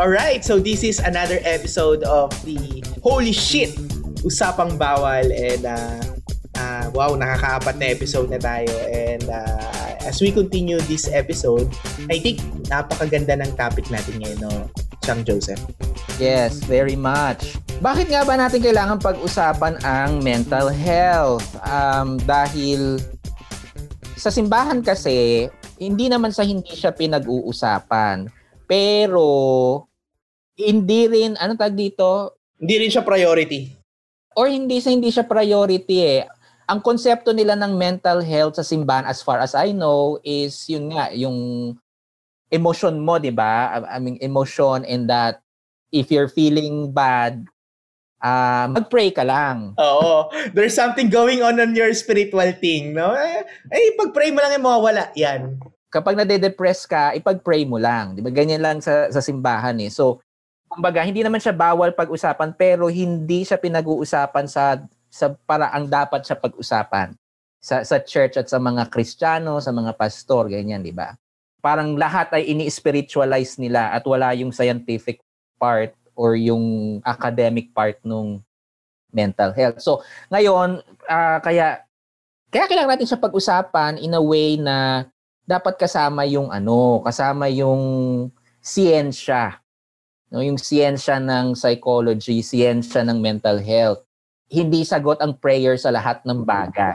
[0.00, 3.76] Alright, so this is another episode of the Holy Shit!
[4.24, 6.00] Usapang Bawal and uh,
[6.56, 11.68] uh, wow, nakakaapat na episode na tayo and uh, as we continue this episode,
[12.08, 12.40] I think
[12.72, 14.52] napakaganda ng topic natin ngayon, no?
[15.04, 15.60] Chang Joseph.
[16.16, 17.59] Yes, very much.
[17.80, 21.48] Bakit nga ba natin kailangan pag-usapan ang mental health?
[21.64, 23.00] Um, dahil
[24.20, 25.48] sa simbahan kasi,
[25.80, 28.28] hindi naman sa hindi siya pinag-uusapan.
[28.68, 29.24] Pero,
[30.60, 32.36] hindi rin, ano tag dito?
[32.60, 33.72] Hindi rin siya priority.
[34.36, 36.28] Or hindi sa hindi siya priority eh.
[36.68, 40.92] Ang konsepto nila ng mental health sa simbahan as far as I know is yun
[40.92, 41.72] nga, yung
[42.52, 43.80] emotion mo, di ba?
[43.88, 45.40] I mean, emotion in that
[45.88, 47.48] if you're feeling bad,
[48.20, 49.74] uh, mag-pray ka lang.
[49.76, 50.28] Oo.
[50.52, 53.16] There's something going on on your spiritual thing, no?
[53.16, 55.10] Eh, eh pag-pray mo lang yung mawawala.
[55.16, 55.58] Yan.
[55.90, 58.14] Kapag nade-depress ka, ipag-pray mo lang.
[58.14, 58.30] Di ba?
[58.30, 59.90] Ganyan lang sa, sa simbahan eh.
[59.90, 60.22] So,
[60.70, 64.78] kumbaga, hindi naman siya bawal pag-usapan, pero hindi siya pinag-uusapan sa
[65.10, 67.10] sa paraang dapat siya pag-usapan
[67.58, 71.18] sa sa church at sa mga Kristiyano, sa mga pastor, ganyan, di ba?
[71.60, 75.20] Parang lahat ay ini-spiritualize nila at wala yung scientific
[75.60, 78.44] part or yung academic part nung
[79.08, 79.80] mental health.
[79.80, 81.80] So, ngayon, uh, kaya
[82.52, 85.08] kaya kailangan natin siya pag-usapan in a way na
[85.48, 87.80] dapat kasama yung ano, kasama yung
[88.60, 89.56] siyensya.
[90.30, 94.04] No, yung siyensya ng psychology, siyensya ng mental health.
[94.46, 96.94] Hindi sagot ang prayer sa lahat ng bagay.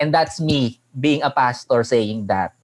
[0.00, 2.56] And that's me being a pastor saying that.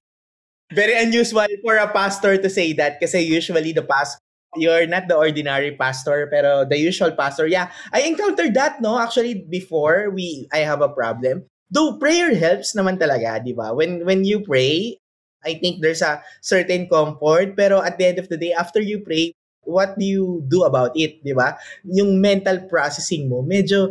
[0.73, 4.22] Very unusual for a pastor to say that kasi usually the past
[4.55, 9.45] you're not the ordinary pastor pero the usual pastor yeah i encountered that no actually
[9.49, 14.25] before we i have a problem though prayer helps naman talaga di ba when when
[14.25, 14.97] you pray
[15.45, 19.01] i think there's a certain comfort pero at the end of the day after you
[19.01, 19.33] pray
[19.63, 21.57] what do you do about it di ba
[21.87, 23.89] yung mental processing mo medyo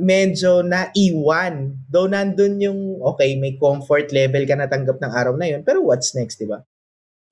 [0.00, 1.76] medyo naiwan.
[1.88, 6.14] Though nandun yung, okay, may comfort level ka natanggap ng araw na yun, pero what's
[6.14, 6.62] next, di ba?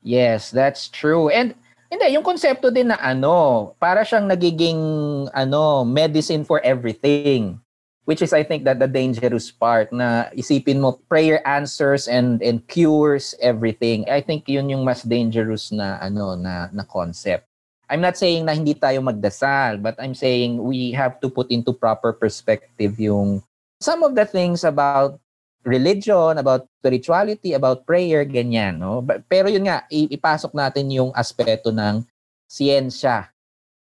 [0.05, 1.33] Yes, that's true.
[1.33, 1.57] And
[1.95, 4.83] hindi, yung konsepto din na ano, para siyang nagiging
[5.31, 7.63] ano, medicine for everything.
[8.05, 12.61] Which is I think that the dangerous part na isipin mo prayer answers and and
[12.69, 14.05] cures everything.
[14.13, 17.49] I think yun yung mas dangerous na ano na na concept.
[17.89, 21.73] I'm not saying na hindi tayo magdasal, but I'm saying we have to put into
[21.73, 23.41] proper perspective yung
[23.81, 25.17] some of the things about
[25.65, 28.79] religion, about spirituality, about prayer, ganyan.
[28.79, 29.01] No?
[29.27, 32.05] Pero yun nga, ipasok natin yung aspeto ng
[32.47, 33.33] siyensya.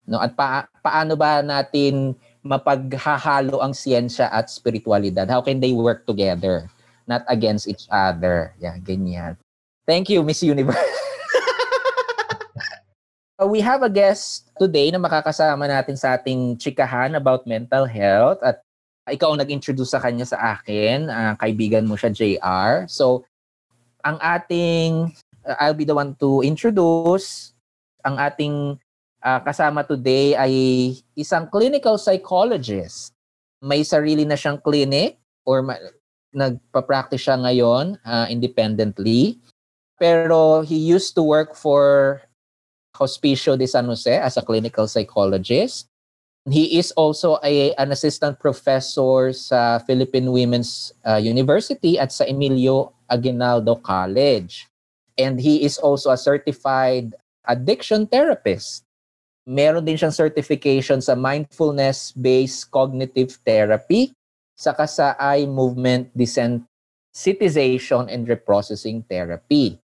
[0.04, 0.18] No?
[0.18, 5.30] At pa- paano ba natin mapaghahalo ang siyensya at spiritualidad?
[5.30, 6.66] How can they work together?
[7.08, 8.52] Not against each other.
[8.60, 9.38] Yeah, ganyan.
[9.88, 10.76] Thank you, Miss Universe.
[13.38, 18.42] Uh, we have a guest today na makakasama natin sa ating chikahan about mental health
[18.42, 18.58] at
[19.12, 22.88] ikaw nag-introduce sa kanya sa akin, uh, kaibigan mo siya JR.
[22.88, 23.24] So,
[24.04, 25.12] ang ating,
[25.44, 27.52] uh, I'll be the one to introduce,
[28.04, 28.78] ang ating
[29.22, 30.52] uh, kasama today ay
[31.18, 33.12] isang clinical psychologist.
[33.58, 35.82] May sarili na siyang clinic or ma-
[36.32, 39.40] nagpa-practice siya ngayon uh, independently.
[39.98, 42.20] Pero he used to work for
[42.94, 45.90] Hospicio de San Jose as a clinical psychologist.
[46.52, 52.92] He is also a, an assistant professor sa Philippine Women's uh, University at sa Emilio
[53.10, 54.68] Aguinaldo College.
[55.18, 57.14] And he is also a certified
[57.46, 58.84] addiction therapist.
[59.48, 64.12] Meron din siyang certification sa mindfulness-based cognitive therapy,
[64.54, 69.80] saka sa eye movement desensitization and reprocessing therapy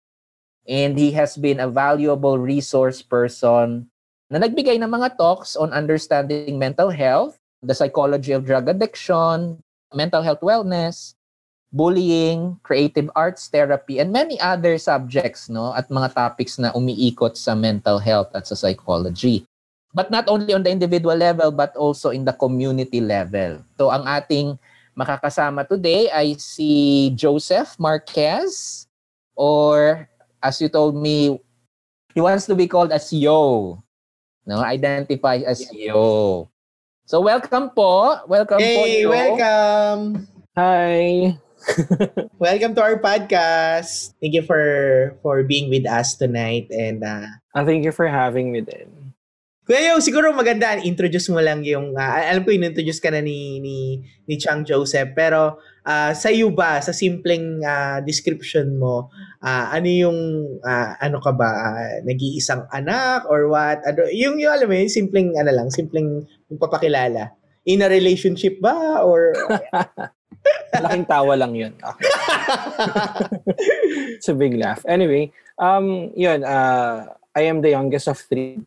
[0.66, 3.88] and he has been a valuable resource person
[4.33, 9.61] na nagbigay ng mga talks on understanding mental health, the psychology of drug addiction,
[9.93, 11.15] mental health wellness,
[11.75, 17.53] bullying, creative arts therapy, and many other subjects no at mga topics na umiikot sa
[17.53, 19.44] mental health at sa psychology.
[19.94, 23.62] But not only on the individual level but also in the community level.
[23.79, 24.59] So ang ating
[24.99, 28.87] makakasama today ay si Joseph Marquez
[29.38, 30.06] or
[30.43, 31.38] as you told me,
[32.15, 33.83] he wants to be called as Yo.
[34.44, 36.52] No, identify as Yo.
[37.08, 38.20] So welcome po.
[38.29, 38.85] Welcome hey, po.
[38.85, 39.08] Yo.
[39.08, 40.29] welcome.
[40.52, 41.32] Hi.
[42.37, 44.12] welcome to our podcast.
[44.20, 47.25] Thank you for for being with us tonight and uh,
[47.56, 49.17] uh thank you for having me then.
[49.64, 53.64] Kuya Yo, siguro maganda, introduce mo lang yung, uh, alam ko in-introduce ka na ni,
[53.64, 59.12] ni, ni Chang Joseph, pero uh, sa iyo ba, sa simpleng uh, description mo,
[59.44, 60.19] uh, ano yung,
[60.64, 63.84] uh, ano ka ba, uh, nag-iisang anak or what?
[63.84, 66.25] Ano, yung, yung alam mo yung simpleng, ano lang, simpleng
[66.56, 67.32] papakilala.
[67.64, 69.04] In a relationship ba?
[69.04, 69.32] Or...
[70.75, 71.72] Laking tawa lang yun.
[71.72, 72.04] Okay.
[74.20, 74.84] It's a big laugh.
[74.84, 78.60] Anyway, um, yun, uh, I am the youngest of three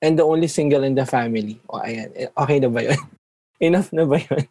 [0.00, 1.60] and the only single in the family.
[1.68, 2.08] O, oh, ayan.
[2.32, 3.00] Okay na ba yun?
[3.66, 4.44] Enough na ba yun?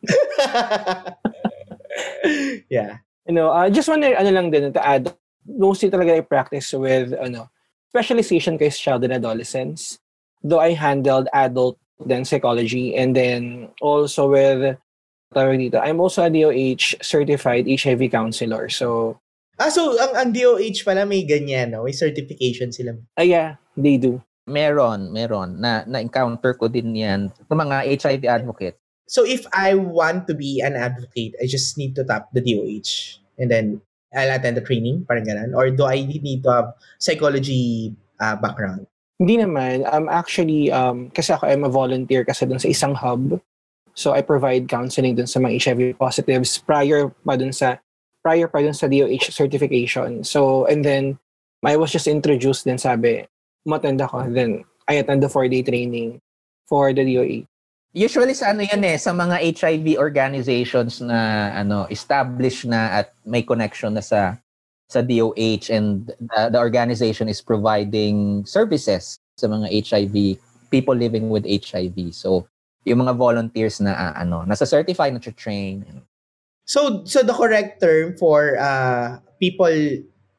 [2.69, 2.99] yeah.
[3.27, 5.13] You know, I uh, just want to, ano lang din, to add,
[5.45, 7.49] mostly talaga I practice with, ano,
[7.89, 9.99] specialization is child and adolescence.
[10.41, 14.79] Though I handled adult then psychology and then also with
[15.35, 18.69] tawag dito, I'm also a DOH certified HIV counselor.
[18.69, 19.19] So
[19.59, 21.83] Ah, so ang, ang DOH pala may ganyan, no?
[21.83, 22.95] May certification sila.
[23.19, 24.23] Ah, yeah, they do.
[24.47, 25.59] Meron, meron.
[25.59, 28.79] Na, na-encounter ko din yan sa mga HIV advocate.
[29.09, 33.17] So if I want to be an advocate, I just need to tap the DOH
[33.41, 33.81] and then
[34.13, 35.57] I'll attend the training, parang ganun?
[35.57, 36.67] Or do I need to have
[37.01, 38.85] psychology uh, background?
[39.17, 39.89] Hindi naman.
[39.89, 43.41] Um, actually, um, kasi ako I'm a volunteer kasi dun sa isang hub.
[43.97, 47.81] So I provide counseling dun sa mga HIV positives prior pa dun sa
[48.21, 50.23] prior pa dun sa DOH certification.
[50.23, 51.17] So, and then,
[51.65, 53.25] I was just introduced then sabi,
[53.67, 54.31] umattend ako.
[54.31, 56.21] Then, I attend the four-day training
[56.69, 57.49] for the DOA.
[57.89, 63.41] Usually sa ano yan eh, sa mga HIV organizations na ano established na at may
[63.41, 64.37] connection na sa
[64.89, 70.37] sa DOH and the, the organization is providing services sa mga HIV
[70.69, 72.13] people living with HIV.
[72.13, 72.45] So
[72.85, 75.81] yung mga volunteers na uh, ano nasa certified na train.
[76.69, 79.73] So so the correct term for uh people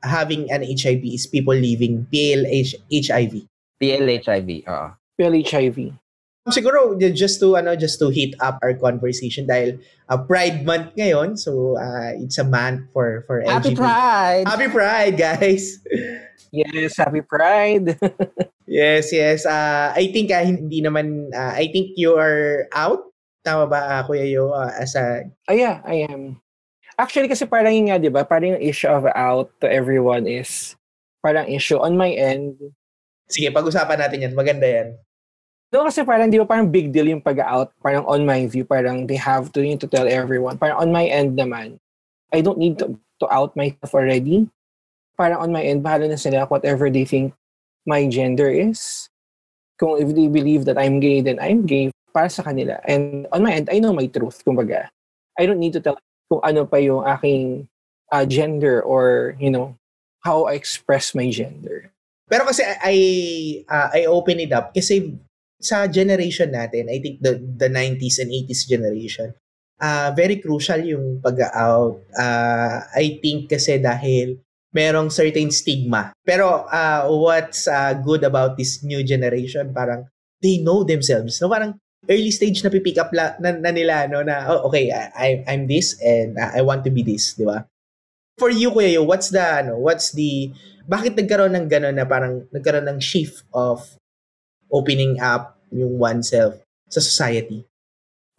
[0.06, 3.42] having an HIV is people living PLH HIV.
[3.82, 4.88] PLHIV, oo.
[5.18, 5.98] PLHIV.
[6.48, 9.76] Siguro just to ano just to hit up our conversation dahil
[10.08, 14.48] uh, Pride month ngayon so uh, it's a month for for Happy Pride.
[14.48, 15.76] Happy Pride guys.
[16.48, 17.92] yes, Happy Pride.
[18.64, 19.44] yes, yes.
[19.44, 23.12] Uh, I think uh, hindi naman uh, I think you are out
[23.44, 26.40] tama ba uh, Kuya Yo uh, as a Oh yeah, I am.
[26.96, 30.72] Actually kasi parang yung nga 'di ba, parang yung issue of out to everyone is
[31.20, 32.56] parang issue on my end.
[33.28, 34.32] Sige, pag-usapan natin 'yan.
[34.32, 34.96] Maganda 'yan.
[35.70, 37.70] No, kasi parang di ba parang big deal yung pag-out.
[37.78, 40.58] Parang on my view, parang they have to, need to tell everyone.
[40.58, 41.78] Parang on my end naman,
[42.34, 44.50] I don't need to, to out myself already.
[45.14, 47.30] Parang on my end, bahala na sila whatever they think
[47.86, 49.06] my gender is.
[49.78, 52.82] Kung if they believe that I'm gay, then I'm gay para sa kanila.
[52.82, 54.90] And on my end, I know my truth, kumbaga.
[55.38, 57.70] I don't need to tell kung ano pa yung aking
[58.10, 59.78] uh, gender or, you know,
[60.26, 61.94] how I express my gender.
[62.26, 62.96] Pero kasi I
[63.66, 65.14] uh, I open it up kasi
[65.60, 69.36] sa generation natin, I think the the 90s and 80s generation,
[69.78, 72.00] uh, very crucial yung pag-out.
[72.16, 74.40] Uh, I think kasi dahil
[74.72, 76.16] merong certain stigma.
[76.24, 80.08] Pero uh, what's uh, good about this new generation, parang
[80.40, 81.36] they know themselves.
[81.38, 81.76] No, parang
[82.08, 85.68] early stage na pipick up la, na, na nila no na oh, okay I I'm
[85.68, 87.68] this and I want to be this, di ba?
[88.40, 90.54] For you kuya yo, what's the ano, what's the
[90.88, 93.99] bakit nagkaroon ng gano'n na parang nagkaroon ng shift of
[94.72, 96.58] opening up yung oneself
[96.88, 97.66] sa society?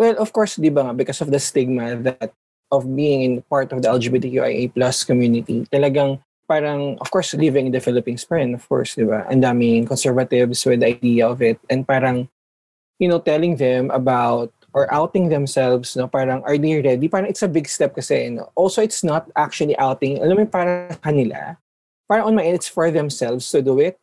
[0.01, 2.33] Well, of course, di ba nga, because of the stigma that
[2.71, 7.71] of being in part of the LGBTQIA plus community, talagang parang, of course, living in
[7.71, 9.23] the Philippines pa rin, of course, di ba?
[9.31, 11.59] Ang daming conservatives with the idea of it.
[11.69, 12.27] And parang,
[12.99, 17.07] you know, telling them about or outing themselves, no, parang, are they ready?
[17.07, 18.51] Parang it's a big step kasi, no?
[18.55, 20.17] Also, it's not actually outing.
[20.17, 21.61] Alam mo, para kanila.
[22.09, 24.00] Parang on my end, it's for themselves to do it.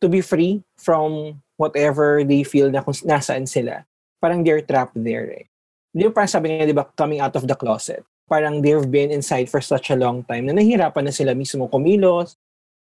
[0.00, 3.84] To be free from whatever they feel na kung nasaan sila,
[4.16, 5.46] parang they're trapped there eh.
[5.92, 8.00] Di ba parang sabi nga, di ba, coming out of the closet.
[8.30, 12.38] Parang they've been inside for such a long time na nahihirapan na sila mismo kumilos,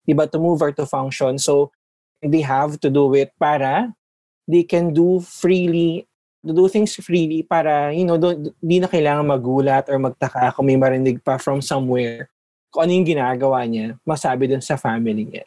[0.06, 1.36] di ba, to move or to function.
[1.36, 1.74] So,
[2.24, 3.92] they have to do it para
[4.48, 6.06] they can do freely,
[6.44, 10.76] to do things freely para, you know, di na kailangan magulat or magtaka kung may
[10.76, 12.28] marinig pa from somewhere
[12.74, 15.46] kung ano yung ginagawa niya, masabi dun sa family niya.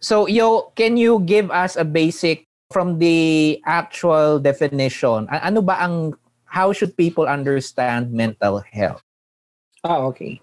[0.00, 5.26] So, yo, can you give us a basic from the actual definition?
[5.30, 9.02] Ano ba ang how should people understand mental health?
[9.84, 10.40] Ah, okay.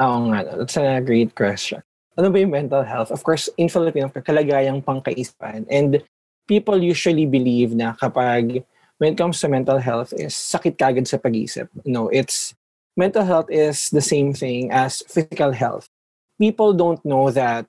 [0.00, 1.82] Oo nga, that's a great question.
[2.16, 3.12] Ano ba yung mental health?
[3.12, 5.68] Of course, in Filipino, kalagayang pangkaisipan.
[5.68, 6.02] And
[6.48, 8.64] people usually believe na kapag
[8.98, 11.68] when it comes to mental health is sakit kagad sa pag-isip.
[11.84, 12.52] No, it's
[12.96, 15.88] mental health is the same thing as physical health.
[16.36, 17.64] People don't know that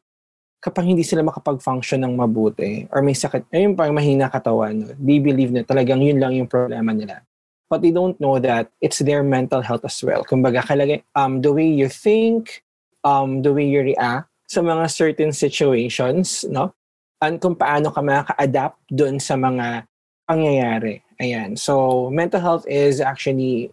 [0.62, 5.50] kapag hindi sila makapag-function ng mabuti or may sakit, ayun parang mahina katawan, they believe
[5.50, 7.26] na talagang yun lang yung problema nila.
[7.66, 10.22] But they don't know that it's their mental health as well.
[10.22, 12.62] Kumbaga, kalagay, um, the way you think,
[13.02, 16.76] um, the way you react sa mga certain situations, no?
[17.24, 19.88] And kung paano ka makaka-adapt doon sa mga
[20.30, 21.02] pangyayari.
[21.18, 21.58] Ayan.
[21.58, 23.72] So, mental health is actually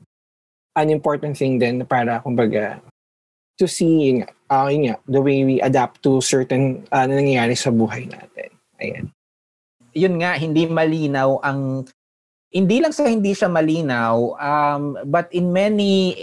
[0.78, 2.80] an important thing din para, kumbaga,
[3.58, 8.50] to see uh, nga, the way we adapt to certain uh, nangyayari sa buhay natin.
[8.78, 9.06] Ayan.
[9.92, 11.84] Yun nga, hindi malinaw ang
[12.48, 16.16] hindi lang sa hindi siya malinaw, um, but in many,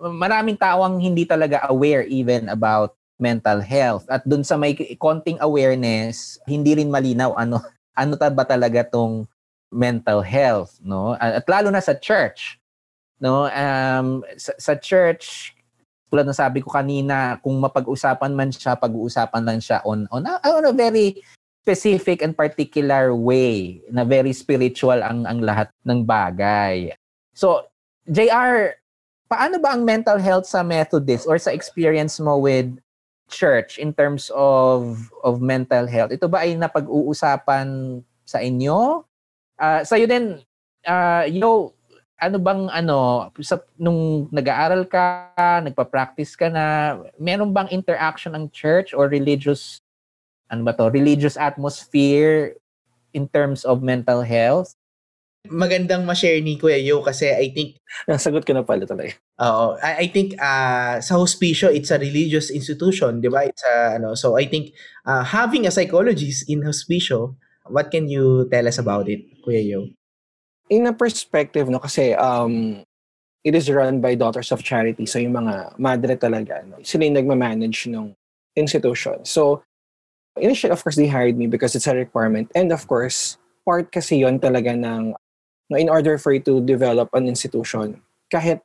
[0.00, 4.08] maraming tao ang hindi talaga aware even about mental health.
[4.08, 7.60] At dun sa may konting awareness, hindi rin malinaw ano
[8.00, 9.28] ano ta ba talaga tong
[9.68, 11.14] mental health, no?
[11.20, 12.56] At lalo na sa church,
[13.20, 13.46] no?
[13.52, 15.52] Um, sa, sa church,
[16.10, 20.42] tulad ng sabi ko kanina, kung mapag-usapan man siya, pag-uusapan lang siya on, on, a,
[20.50, 21.22] on a very
[21.62, 26.90] specific and particular way na very spiritual ang ang lahat ng bagay.
[27.36, 27.68] So,
[28.08, 28.74] JR,
[29.30, 32.74] paano ba ang mental health sa Methodist or sa experience mo with
[33.30, 36.10] church in terms of of mental health?
[36.10, 39.06] Ito ba ay napag-uusapan sa inyo?
[39.60, 40.40] Uh, sa iyo din,
[40.88, 41.76] uh, yo,
[42.20, 45.32] ano bang ano sa nung nag-aaral ka,
[45.64, 49.80] nagpa-practice ka na, meron bang interaction ang church or religious
[50.52, 52.58] ano ba to, religious atmosphere
[53.16, 54.76] in terms of mental health?
[55.48, 59.16] Magandang ma-share ni Kuya Yo kasi I think nasagot ko na pala talaga.
[59.40, 63.48] Oo, I, I think uh, sa hospicio it's a religious institution, 'di ba?
[63.48, 64.76] It's a, ano, so I think
[65.08, 67.40] uh, having a psychologist in hospicio,
[67.72, 69.88] what can you tell us about it, Kuya Yo?
[70.70, 72.86] In a perspective, no, kasi um,
[73.42, 75.04] it is run by Daughters of Charity.
[75.04, 78.14] So, yung mga madre talaga, no, sila yung nagmamanage ng
[78.54, 79.26] institution.
[79.26, 79.62] So,
[80.38, 82.50] initially, of course, they hired me because it's a requirement.
[82.54, 83.36] And of course,
[83.66, 85.14] part kasi yon talaga ng,
[85.68, 88.00] no, in order for you to develop an institution,
[88.32, 88.62] kahit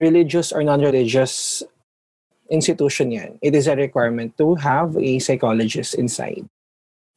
[0.00, 1.62] religious or non-religious
[2.50, 6.48] institution yan, it is a requirement to have a psychologist inside.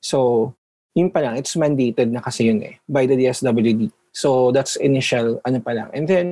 [0.04, 0.52] So,
[0.96, 3.92] yun pa lang, it's mandated na kasi yun eh, by the DSWD.
[4.12, 5.90] So that's initial ano pa lang.
[5.94, 6.28] And then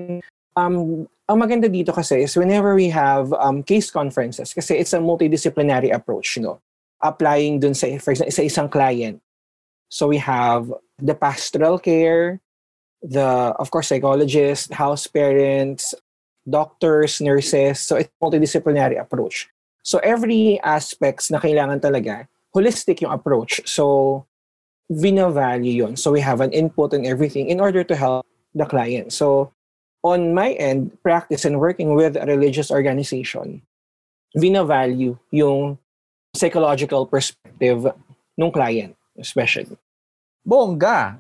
[0.55, 4.99] um ang maganda dito kasi is whenever we have um, case conferences kasi it's a
[5.03, 6.59] multidisciplinary approach, you know.
[7.03, 9.21] Applying dun sa for example, sa isang client.
[9.89, 12.39] So we have the pastoral care,
[13.03, 15.93] the of course psychologists, house parents,
[16.49, 17.79] doctors, nurses.
[17.79, 19.47] So it's multidisciplinary approach.
[19.83, 23.63] So every aspects na kailangan talaga, holistic yung approach.
[23.63, 24.26] So
[24.89, 25.93] vina-value yon.
[25.95, 28.25] So we have an input and everything in order to help
[28.55, 29.11] the client.
[29.11, 29.51] So
[30.03, 33.61] on my end, practice and working with a religious organization,
[34.35, 35.77] vina-value yung
[36.35, 37.91] psychological perspective
[38.37, 39.75] ng client, especially.
[40.47, 41.19] Bongga.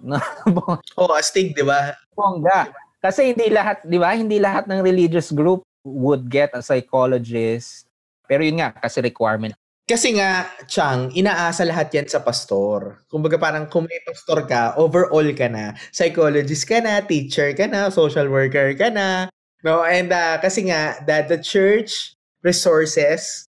[0.95, 1.99] oh, astig, di ba?
[2.15, 2.71] Bongga.
[3.03, 4.15] Kasi hindi lahat, di ba?
[4.15, 7.83] Hindi lahat ng religious group would get a psychologist.
[8.27, 9.51] Pero yun nga, kasi requirement
[9.87, 13.07] kasi nga, Chang, inaasa lahat yan sa pastor.
[13.07, 15.79] Kumbaga parang kung may pastor ka, overall ka na.
[15.95, 19.31] Psychologist ka na, teacher ka na, social worker ka na.
[19.63, 19.87] No?
[19.87, 23.47] And uh, kasi nga, that the church resources,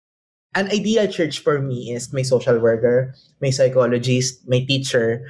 [0.52, 5.24] an ideal church for me is may social worker, may psychologist, may teacher.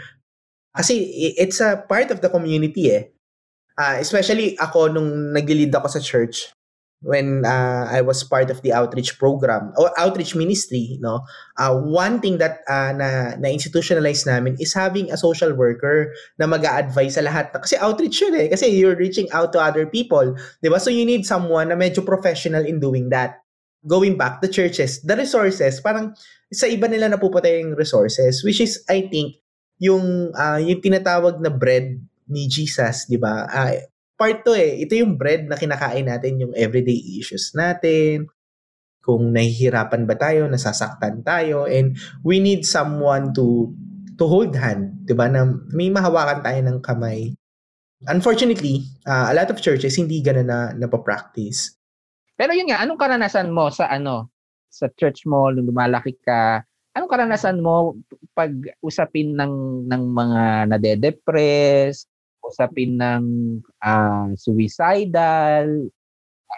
[0.75, 1.07] Kasi
[1.39, 3.05] it's a part of the community eh.
[3.79, 6.51] Uh, especially ako nung nag-lead ako sa church,
[7.07, 11.23] when uh, I was part of the outreach program or outreach ministry, no,
[11.55, 16.51] uh, one thing that uh, na, na institutionalize namin is having a social worker na
[16.51, 17.55] mag-a-advise sa lahat.
[17.55, 18.51] Kasi outreach yun eh.
[18.51, 20.35] Kasi you're reaching out to other people.
[20.59, 20.83] Di ba?
[20.83, 23.39] So you need someone na medyo professional in doing that.
[23.87, 26.11] Going back, the churches, the resources, parang
[26.51, 29.39] sa iba nila napupunta yung resources, which is, I think,
[29.79, 33.47] yung, uh, yung tinatawag na bread ni Jesus, di ba?
[33.47, 33.79] Uh,
[34.17, 34.81] part to eh.
[34.83, 38.27] Ito yung bread na kinakain natin, yung everyday issues natin,
[39.07, 41.95] kung nahihirapan ba tayo, nasasaktan tayo, and
[42.27, 43.71] we need someone to
[44.19, 45.31] to hold hand, 'di ba?
[45.31, 47.31] Na may mahawakan tayo ng kamay.
[48.11, 51.79] Unfortunately, uh, a lot of churches hindi ganoon na napapractice.
[52.35, 54.29] Pero yun nga, anong karanasan mo sa ano
[54.69, 56.67] sa church mo nung lumalaki ka?
[56.93, 57.97] Anong karanasan mo
[58.35, 60.43] pag usapin ng ng mga
[60.75, 62.11] nade-depress,
[62.49, 63.25] usapin ng
[63.83, 65.91] uh, suicidal.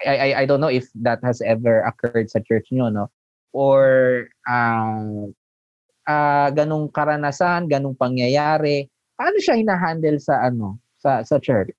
[0.04, 3.07] I, I, I don't know if that has ever occurred sa church nyo, no?
[3.57, 5.33] Or uh,
[6.04, 8.88] uh, ganong karanasan, ganong pangyayari.
[9.16, 11.73] Paano siya hinahandle sa ano sa sa church?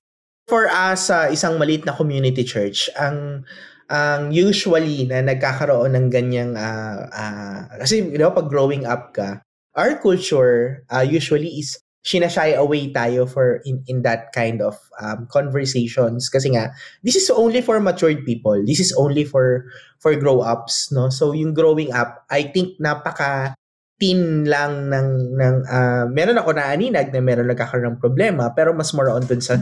[0.50, 3.46] For us, uh, isang maliit na community church, ang
[3.90, 9.42] ang usually na nagkakaroon ng ganyang uh, uh, kasi you know, pag growing up ka,
[9.74, 15.28] our culture uh, usually is sinashy away tayo for in, in that kind of um,
[15.28, 16.32] conversations.
[16.32, 16.72] Kasi nga
[17.04, 18.56] this is only for matured people.
[18.64, 19.68] This is only for
[20.00, 21.12] for grow ups no?
[21.12, 23.52] So yung growing up i think napaka
[24.00, 28.72] teen lang ng ng uh, meron ako na aninag na meron nagkakaroon ng problema pero
[28.72, 29.60] mas more on dun sa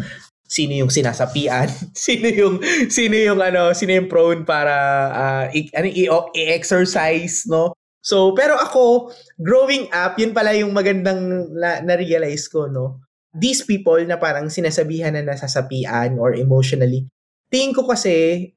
[0.48, 2.56] sino yung sinasapian, sino yung
[2.88, 4.74] sino yung ano, sino yung prone para
[5.12, 5.92] uh, i, ano,
[6.32, 7.76] i-exercise, no?
[8.00, 13.02] So, pero ako, growing up, yun pala yung magandang na, na-realize ko, no?
[13.34, 17.10] These people na parang sinasabihan na nasasapian or emotionally,
[17.52, 18.48] tingin ko kasi,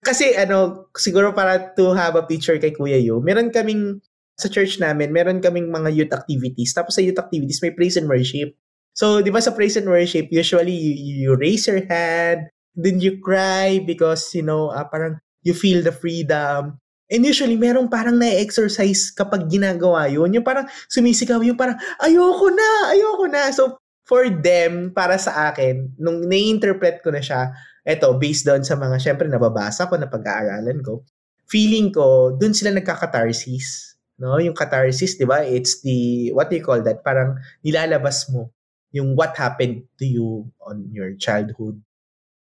[0.00, 4.00] kasi ano, siguro para to have a picture kay Kuya Yo, meron kaming,
[4.40, 6.72] sa church namin, meron kaming mga youth activities.
[6.72, 8.56] Tapos sa youth activities, may praise and worship.
[8.96, 13.20] So, di ba sa praise and worship, usually you, you raise your hand, then you
[13.20, 16.79] cry because, you know, uh, parang you feel the freedom.
[17.10, 20.30] And usually, merong parang na-exercise kapag ginagawa yun.
[20.30, 23.50] Yung parang sumisigaw, yung parang, ayoko na, ayoko na.
[23.50, 27.50] So, for them, para sa akin, nung na-interpret ko na siya,
[27.82, 31.02] eto, based doon sa mga, syempre, nababasa ko, na pag-aaralan ko,
[31.50, 33.98] feeling ko, doon sila nagka-catharsis.
[34.22, 34.38] No?
[34.38, 35.42] Yung catharsis, di ba?
[35.42, 37.02] It's the, what do you call that?
[37.02, 38.54] Parang nilalabas mo
[38.94, 41.78] yung what happened to you on your childhood,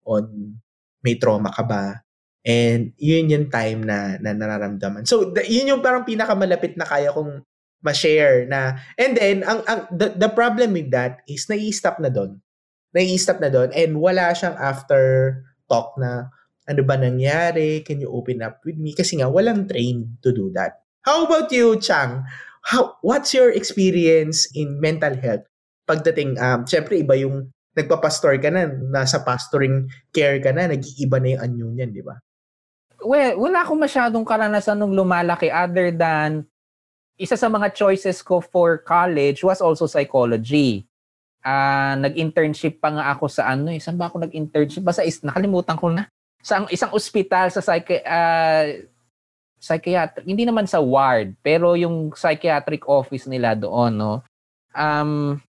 [0.07, 0.55] on
[1.03, 2.03] may trauma ka ba,
[2.45, 5.07] and yun yung time na, na nararamdaman.
[5.07, 7.41] So, the, yun yung parang pinakamalapit na kaya kong
[7.81, 12.41] ma-share na, and then, ang, ang the, the problem with that is nai-stop na doon.
[12.91, 15.33] Nai-stop na doon, and wala siyang after
[15.69, 16.29] talk na,
[16.67, 17.79] ano ba nangyari?
[17.85, 18.91] Can you open up with me?
[18.91, 20.83] Kasi nga, walang trained to do that.
[21.07, 22.27] How about you, Chang?
[22.67, 25.47] How, what's your experience in mental health?
[25.87, 31.29] pagdating, um, syempre iba yung nagpa-pastor ka na, nasa pastoring care ka na, nag-iiba na
[31.33, 32.19] yung anyo niyan, di ba?
[33.01, 36.49] Well, wala akong masyadong karanasan nung lumalaki other than
[37.17, 40.85] isa sa mga choices ko for college was also psychology.
[41.41, 43.81] Uh, nag-internship pa nga ako sa ano eh.
[43.81, 44.81] Saan ba ako nag-internship?
[44.85, 46.09] Basta is, nakalimutan ko na.
[46.41, 48.65] Sa isang ospital sa psych uh,
[49.57, 54.13] psychiatric, hindi naman sa ward, pero yung psychiatric office nila doon, no.
[54.77, 55.41] Um,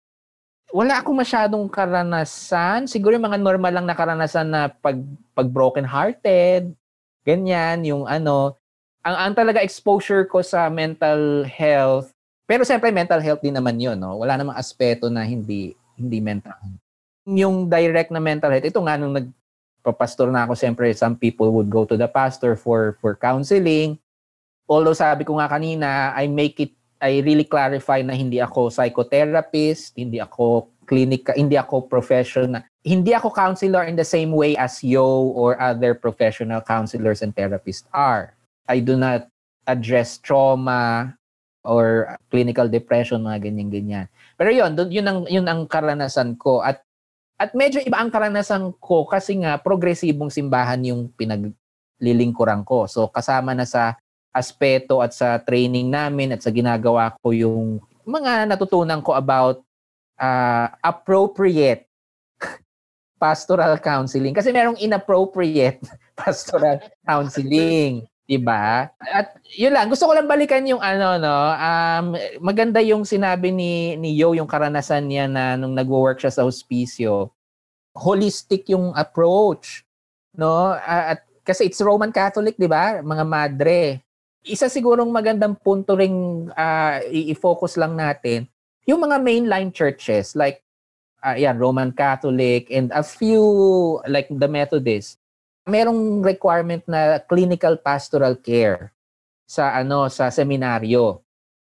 [0.72, 2.88] wala akong masyadong karanasan.
[2.88, 4.96] Siguro yung mga normal lang na karanasan na pag,
[5.32, 6.72] pag broken hearted,
[7.28, 8.56] ganyan, yung ano.
[9.04, 12.16] Ang, ang talaga exposure ko sa mental health,
[12.48, 14.16] pero siyempre mental health din naman yun, no?
[14.24, 16.80] Wala namang aspeto na hindi hindi mental health.
[17.28, 21.68] Yung direct na mental health, ito nga nung nagpapastor na ako, siyempre some people would
[21.68, 24.00] go to the pastor for for counseling.
[24.64, 29.94] Although sabi ko nga kanina, I make it I really clarify na hindi ako psychotherapist,
[29.94, 35.04] hindi ako clinic, hindi ako professional, hindi ako counselor in the same way as Yo
[35.36, 38.32] or other professional counselors and therapists are.
[38.64, 39.28] I do not
[39.68, 41.12] address trauma
[41.68, 44.08] or clinical depression, mga ganyan-ganyan.
[44.40, 46.64] Pero yun, yun ang, yun ang karanasan ko.
[46.64, 46.80] At,
[47.36, 52.88] at medyo iba ang karanasan ko kasi nga progresibong simbahan yung pinaglilingkuran ko.
[52.88, 54.00] So kasama na sa
[54.32, 59.60] aspeto at sa training namin at sa ginagawa ko yung mga natutunan ko about
[60.18, 61.86] uh, appropriate
[63.22, 64.34] pastoral counseling.
[64.34, 65.80] Kasi merong inappropriate
[66.18, 68.04] pastoral counseling.
[68.28, 68.92] Diba?
[69.00, 72.12] At yun lang, gusto ko lang balikan yung ano, no, um,
[72.44, 77.32] maganda yung sinabi ni, ni Yo, yung karanasan niya na nung nagwo-work siya sa hospicio.
[77.96, 79.80] Holistic yung approach.
[80.36, 80.76] No?
[80.76, 83.00] At kasi it's Roman Catholic, di ba?
[83.00, 84.04] Mga madre
[84.48, 88.48] isa sigurong magandang punto ring uh, i-focus lang natin,
[88.88, 90.64] yung mga mainline churches like
[91.20, 93.44] uh, yan, Roman Catholic and a few
[94.08, 95.20] like the Methodist,
[95.68, 98.96] merong requirement na clinical pastoral care
[99.44, 101.20] sa ano sa seminaryo.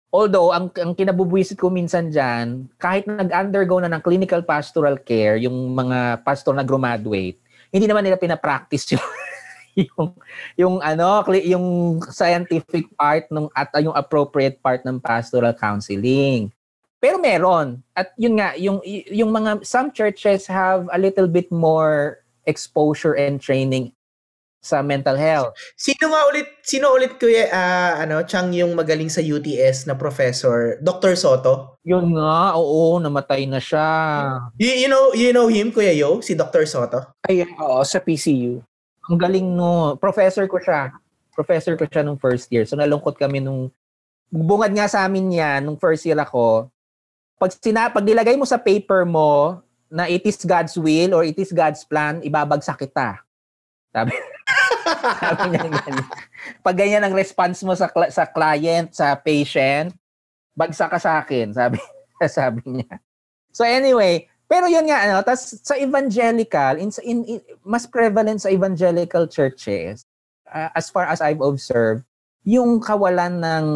[0.08, 5.76] Although ang ang kinabubuisit ko minsan diyan, kahit nag-undergo na ng clinical pastoral care yung
[5.76, 7.36] mga pastor na graduate,
[7.68, 9.08] hindi naman nila pina-practice yung
[9.76, 10.08] yung
[10.56, 11.66] yung ano yung
[12.08, 16.48] scientific part ng at yung appropriate part ng pastoral counseling.
[16.98, 17.82] Pero meron.
[17.94, 23.38] At yun nga, yung yung mga some churches have a little bit more exposure and
[23.38, 23.94] training
[24.58, 25.54] sa mental health.
[25.78, 30.76] Sino nga ulit sino ulit kuya uh, ano Chang yung magaling sa UTS na professor,
[30.82, 31.14] Dr.
[31.14, 31.78] Soto?
[31.87, 33.87] Yun nga, oo, namatay na siya.
[34.58, 36.66] You, you know, you know him Kuya Yo, si Dr.
[36.66, 37.14] Soto?
[37.24, 38.58] Ay, oo, sa PCU.
[39.08, 39.96] Ang galing no.
[39.96, 40.92] Professor ko siya.
[41.32, 42.66] Professor ko siya nung first year.
[42.68, 43.72] So nalungkot kami nung
[44.28, 46.68] bungad nga sa amin yan nung first year ako.
[47.38, 51.38] Pag, sina, pag nilagay mo sa paper mo na it is God's will or it
[51.38, 53.22] is God's plan, ibabagsak kita.
[53.94, 54.12] Sabi.
[55.22, 55.96] Sabi niya ganyan.
[56.64, 59.92] Pag ganyan ang response mo sa sa client, sa patient,
[60.59, 61.79] bagsak ka sa akin, sabi
[62.27, 62.98] sabi niya.
[63.55, 68.51] So anyway, pero yun nga ano, tas sa evangelical, in, in, in mas prevalent sa
[68.51, 70.03] evangelical churches,
[70.51, 72.03] uh, as far as I've observed,
[72.42, 73.68] yung kawalan ng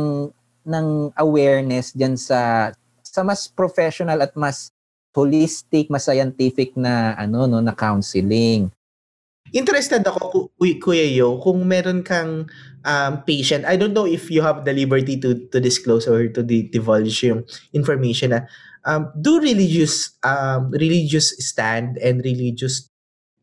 [0.62, 0.86] ng
[1.18, 2.72] awareness diyan sa
[3.12, 4.72] sa mas professional at mas
[5.12, 8.72] holistic, mas scientific na ano no na counseling.
[9.52, 12.48] Interested ako, Kuya Yo, kung meron kang
[12.88, 16.40] um, patient, I don't know if you have the liberty to to disclose or to
[16.40, 17.44] divulge yung
[17.76, 18.48] information na
[18.88, 22.88] um, do religious um, religious stand and religious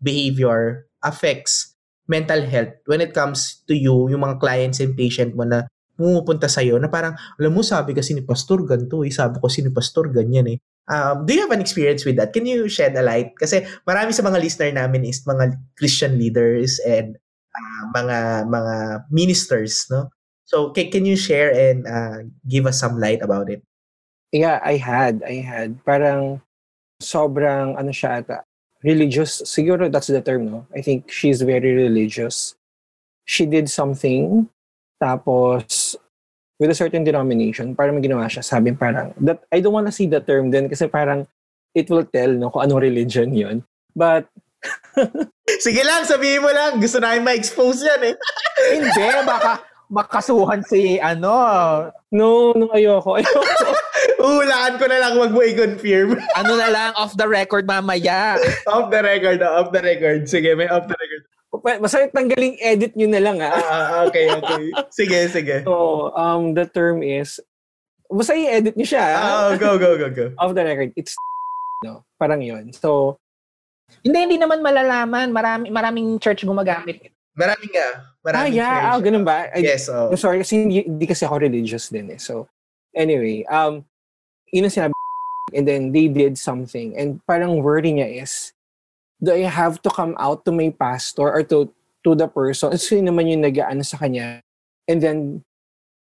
[0.02, 1.78] behavior affects
[2.10, 6.48] mental health when it comes to you, yung mga clients and patient mo na pumupunta
[6.48, 9.76] sa'yo na parang, alam mo, sabi kasi ni Pastor ganito eh, sabi ko si ni
[9.76, 10.60] Pastor ganyan eh.
[10.88, 12.32] Um, do you have an experience with that?
[12.32, 13.36] Can you shed a light?
[13.38, 17.14] Kasi marami sa mga listener namin is mga Christian leaders and
[17.54, 18.76] uh, mga mga
[19.14, 20.10] ministers, no?
[20.50, 23.62] So can, can you share and uh, give us some light about it?
[24.34, 25.22] Yeah, I had.
[25.22, 25.78] I had.
[25.86, 26.42] Parang
[26.98, 28.42] sobrang ano siya ata,
[28.82, 29.46] religious.
[29.46, 30.66] Siguro that's the term, no?
[30.74, 32.58] I think she's very religious.
[33.30, 34.50] She did something,
[35.00, 35.96] tapos
[36.60, 40.06] with a certain denomination, parang may ginawa siya, sabi parang, that, I don't wanna see
[40.06, 41.26] the term din kasi parang
[41.72, 43.64] it will tell no, kung anong religion yon
[43.96, 44.28] But,
[45.64, 46.78] Sige lang, sabihin mo lang.
[46.78, 48.16] Gusto namin ma-expose yan eh.
[48.76, 51.34] Hindi, baka makasuhan si ano.
[52.14, 53.18] No, no, ayoko.
[53.18, 53.72] Ayoko.
[54.24, 56.20] Uhulaan ko na lang, wag mo i-confirm.
[56.38, 58.38] ano na lang, off the record mamaya.
[58.70, 60.28] off the record, off the record.
[60.30, 61.09] Sige, may off the record.
[61.62, 63.54] Masaya tanggaling edit nyo na lang ah.
[63.54, 64.64] ah okay, okay.
[64.90, 65.56] Sige, sige.
[65.64, 67.40] So, um, the term is,
[68.10, 69.06] basta i-edit nyo siya.
[69.16, 70.26] Ah, oh, go, go, go, go.
[70.40, 71.14] Off the record, it's
[71.86, 73.20] no, parang yon So,
[74.04, 75.34] hindi, hindi naman malalaman.
[75.34, 77.12] Marami, maraming church gumagamit.
[77.34, 77.90] Maraming nga.
[78.26, 78.76] Maraming ah, yeah.
[78.76, 78.92] Church.
[78.92, 79.48] Oh, ganun ba?
[79.56, 80.12] I, yes, oh.
[80.12, 82.20] I'm sorry, kasi hindi, hindi kasi ako religious din eh.
[82.20, 82.52] So,
[82.94, 83.86] anyway, um,
[84.52, 84.94] yun ang sinabi
[85.54, 86.94] and then they did something.
[86.98, 88.54] And parang worry niya is,
[89.20, 91.70] do I have to come out to my pastor or to
[92.08, 92.76] to the person?
[92.80, 94.42] So yun naman yung nag sa kanya.
[94.90, 95.20] And then,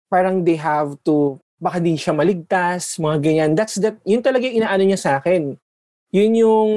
[0.08, 3.52] parang they have to, baka di siya maligtas, mga ganyan.
[3.58, 5.60] That's that, yun talaga yung inaano niya sa akin.
[6.16, 6.72] Yun yung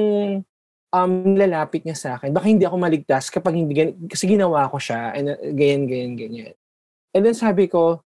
[0.91, 2.35] um, lalapit niya sa akin.
[2.35, 3.73] Baka hindi ako maligtas kapag hindi,
[4.11, 6.53] kasi ginawa ko siya, and uh, ganyan, ganyan, ganyan.
[7.15, 8.03] And then sabi ko,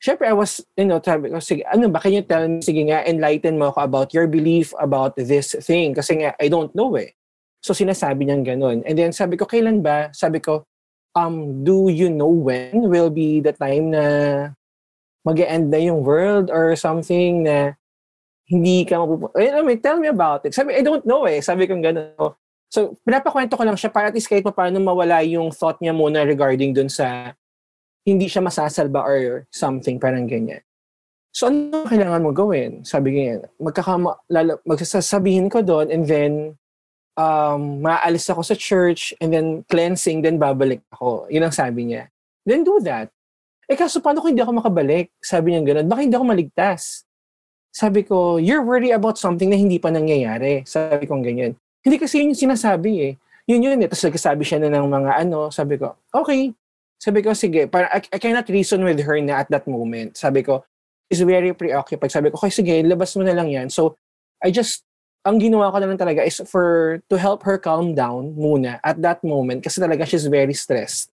[0.00, 2.80] syempre I was, you know, sabi ko, sige, ano ba, can you tell me, sige
[2.88, 5.92] nga, enlighten mo ako about your belief about this thing.
[5.92, 7.12] Kasi nga, I don't know eh.
[7.64, 8.78] So sinasabi niyang ganun.
[8.84, 10.12] And then sabi ko, kailan ba?
[10.12, 10.68] Sabi ko,
[11.16, 14.04] um, do you know when will be the time na
[15.24, 17.72] mag end na yung world or something na
[18.44, 19.40] hindi ka mapupunta.
[19.40, 20.52] I mean, tell me about it.
[20.52, 21.40] Sabi, I don't know eh.
[21.40, 22.36] Sabi ko gano'n.
[22.68, 26.28] So, pinapakwento ko lang siya para at least kahit paano mawala yung thought niya muna
[26.28, 27.32] regarding dun sa
[28.04, 30.60] hindi siya masasalba or something, parang ganyan.
[31.32, 32.84] So, ano kailangan mo gawin?
[32.84, 36.32] Sabi niya, magkakama, lalo, magsasabihin ko doon and then
[37.18, 41.26] um, maalis ako sa church and then cleansing, then babalik ako.
[41.30, 42.10] Yun ang sabi niya.
[42.46, 43.10] Then do that.
[43.64, 45.08] Eh kaso paano kung hindi ako makabalik?
[45.24, 45.88] Sabi niya ganun.
[45.88, 47.08] Baka hindi ako maligtas.
[47.74, 50.62] Sabi ko, you're worried about something na hindi pa nangyayari.
[50.68, 51.58] Sabi ko ganyan.
[51.82, 53.12] Hindi kasi yun yung sinasabi eh.
[53.50, 53.88] Yun yun eh.
[53.90, 55.50] Tapos nagsasabi siya na ng mga ano.
[55.50, 56.54] Sabi ko, okay.
[57.02, 57.66] Sabi ko, sige.
[57.66, 60.16] Para, I, I cannot reason with her na at that moment.
[60.16, 60.62] Sabi ko,
[61.10, 62.12] is very preoccupied.
[62.14, 63.68] Sabi ko, okay, sige, labas mo na lang yan.
[63.68, 63.98] So,
[64.40, 64.86] I just
[65.24, 69.00] ang ginawa ko na lang talaga is for to help her calm down muna at
[69.00, 71.08] that moment kasi talaga she's very stressed.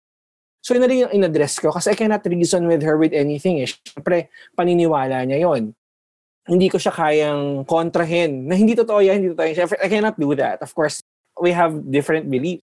[0.62, 3.62] So yun na rin yung in-address ko kasi I cannot reason with her with anything
[3.62, 3.71] eh.
[3.71, 5.75] Siyempre, paniniwala niya yon.
[6.47, 9.57] Hindi ko siya kayang kontrahin na hindi totoo yan, hindi totoo yan.
[9.59, 10.62] Siyempre, I cannot do that.
[10.62, 11.03] Of course,
[11.38, 12.62] we have different beliefs.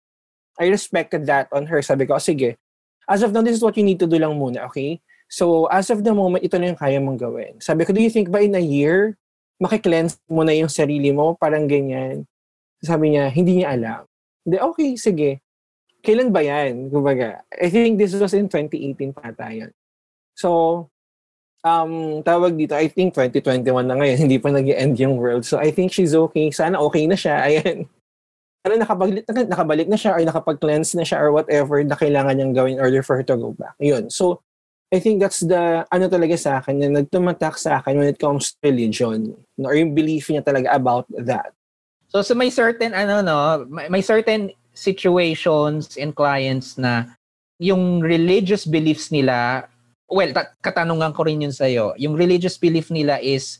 [0.58, 1.82] I respected that on her.
[1.82, 2.54] Sabi ko, oh, sige,
[3.10, 5.02] as of now, this is what you need to do lang muna, okay?
[5.26, 7.58] So, as of the moment, ito na yung kaya mong gawin.
[7.58, 9.18] Sabi ko, do you think by in a year,
[9.58, 12.26] makiklense mo na yung sarili mo, parang ganyan.
[12.82, 14.02] Sabi niya, hindi niya alam.
[14.44, 15.40] Hindi, okay, sige.
[16.04, 16.92] Kailan ba yan?
[16.92, 19.72] Kumbaga, I think this was in 2018 pata yun.
[20.36, 20.90] So,
[21.64, 25.48] um, tawag dito, I think 2021 na ngayon, hindi pa nag end yung world.
[25.48, 26.52] So, I think she's okay.
[26.52, 27.40] Sana okay na siya.
[27.48, 27.88] Ayan.
[28.64, 32.76] Ano, nakabalik, nakabalik na siya or nakapag-cleanse na siya or whatever na kailangan niyang gawin
[32.76, 33.76] in order for her to go back.
[33.80, 34.08] Yun.
[34.08, 34.40] So,
[34.94, 38.54] I think that's the, ano talaga sa akin, na nagtumatak sa akin when it comes
[38.54, 39.34] to religion.
[39.58, 41.50] Or yung belief niya talaga about that.
[42.06, 47.10] So, so may certain, ano, no, may, may certain situations and clients na
[47.58, 49.66] yung religious beliefs nila,
[50.06, 53.58] well, ta- katanungan ko rin yun sa'yo, yung religious belief nila is,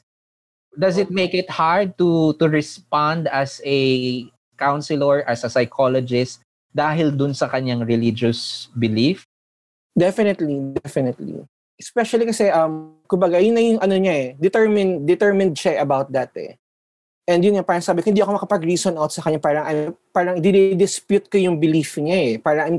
[0.78, 4.22] does it make it hard to to respond as a
[4.58, 6.42] counselor, as a psychologist,
[6.74, 9.26] dahil dun sa kanyang religious belief?
[9.94, 11.46] Definitely, definitely.
[11.78, 16.34] Especially kasi, um, kumbaga, yun na yung ano niya eh, determined, determined siya about that
[16.34, 16.58] eh.
[17.24, 19.40] And yun nga, parang sabi ko, hindi ako makapag-reason out sa kanya.
[19.40, 19.80] Parang, ano,
[20.12, 20.36] parang
[20.76, 22.34] dispute ko yung belief niya eh.
[22.36, 22.78] Parang I'm,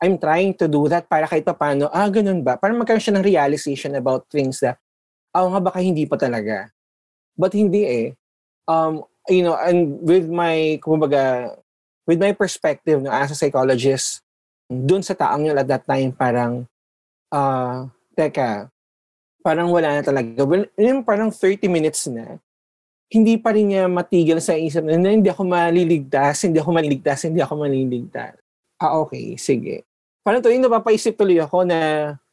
[0.00, 2.56] I'm trying to do that para kahit pa paano, ah, ganun ba?
[2.56, 4.80] Parang magkaroon siya ng realization about things that,
[5.36, 6.72] ah, nga baka hindi pa talaga.
[7.36, 8.06] But hindi eh.
[8.64, 11.52] Um, you know, and with my, kumbaga,
[12.08, 14.24] with my perspective no, as a psychologist,
[14.66, 16.66] dun sa taong yun at that time, parang,
[17.30, 17.86] uh,
[18.18, 18.70] teka,
[19.42, 20.42] parang wala na talaga.
[20.42, 22.42] Well, yung parang 30 minutes na,
[23.06, 27.38] hindi pa rin niya matigil sa isip na hindi ako maliligtas, hindi ako maliligtas, hindi
[27.38, 28.34] ako maliligtas.
[28.82, 29.86] Ah, okay, sige.
[30.26, 31.78] Parang to, yung napapaisip tuloy ako na,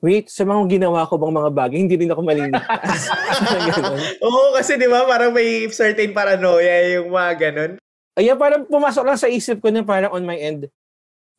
[0.01, 3.13] wait, sa mga ginawa ko bang mga bagay, hindi rin ako maliligtas.
[4.25, 7.71] Oo, kasi di ba, parang may certain paranoia yung mga ganun.
[8.17, 10.65] Ay, parang pumasok lang sa isip ko na parang on my end,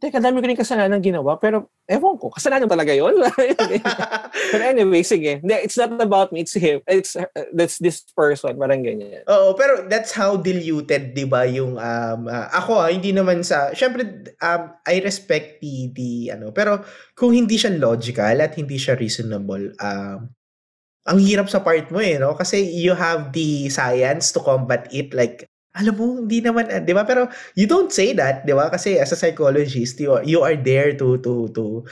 [0.03, 3.15] teka, dami ko rin kasalanan ginawa, pero ewan ko, kasalanan talaga yun.
[4.53, 5.41] but anyway, sige.
[5.43, 6.85] It's not about me, it's him.
[6.85, 9.25] It's, uh, that's this person, parang ganyan.
[9.31, 13.73] Oo, pero that's how diluted, di ba, yung, um, uh, ako, ah, hindi naman sa,
[13.73, 14.05] syempre,
[14.43, 16.85] um, I respect the, the, ano, pero
[17.17, 20.29] kung hindi siya logical at hindi siya reasonable, um,
[21.05, 22.33] ang hirap sa part mo eh, no?
[22.33, 26.95] Kasi you have the science to combat it, like, alam mo, hindi naman, uh, di
[26.95, 27.03] ba?
[27.03, 27.27] Pero
[27.59, 28.71] you don't say that, di ba?
[28.71, 31.83] Kasi as a psychologist, you are, you are there to, to, to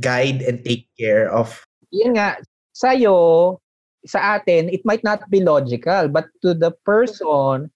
[0.00, 1.64] guide and take care of.
[1.96, 2.36] Yan nga,
[2.76, 3.56] sa'yo,
[4.04, 7.72] sa atin, it might not be logical, but to the person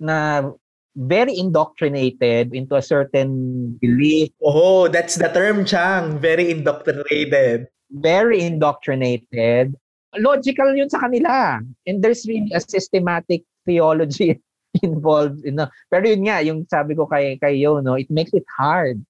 [0.00, 0.48] na
[0.96, 4.32] very indoctrinated into a certain belief.
[4.42, 6.18] Oh, that's the term, Chang.
[6.18, 7.68] Very indoctrinated.
[7.92, 9.76] Very indoctrinated.
[10.16, 11.60] Logical yun sa kanila.
[11.86, 14.40] And there's really a systematic theology
[14.82, 15.68] involved in no.
[15.90, 19.02] Pero yun nga, yung sabi ko kay kayo, no, it makes it hard.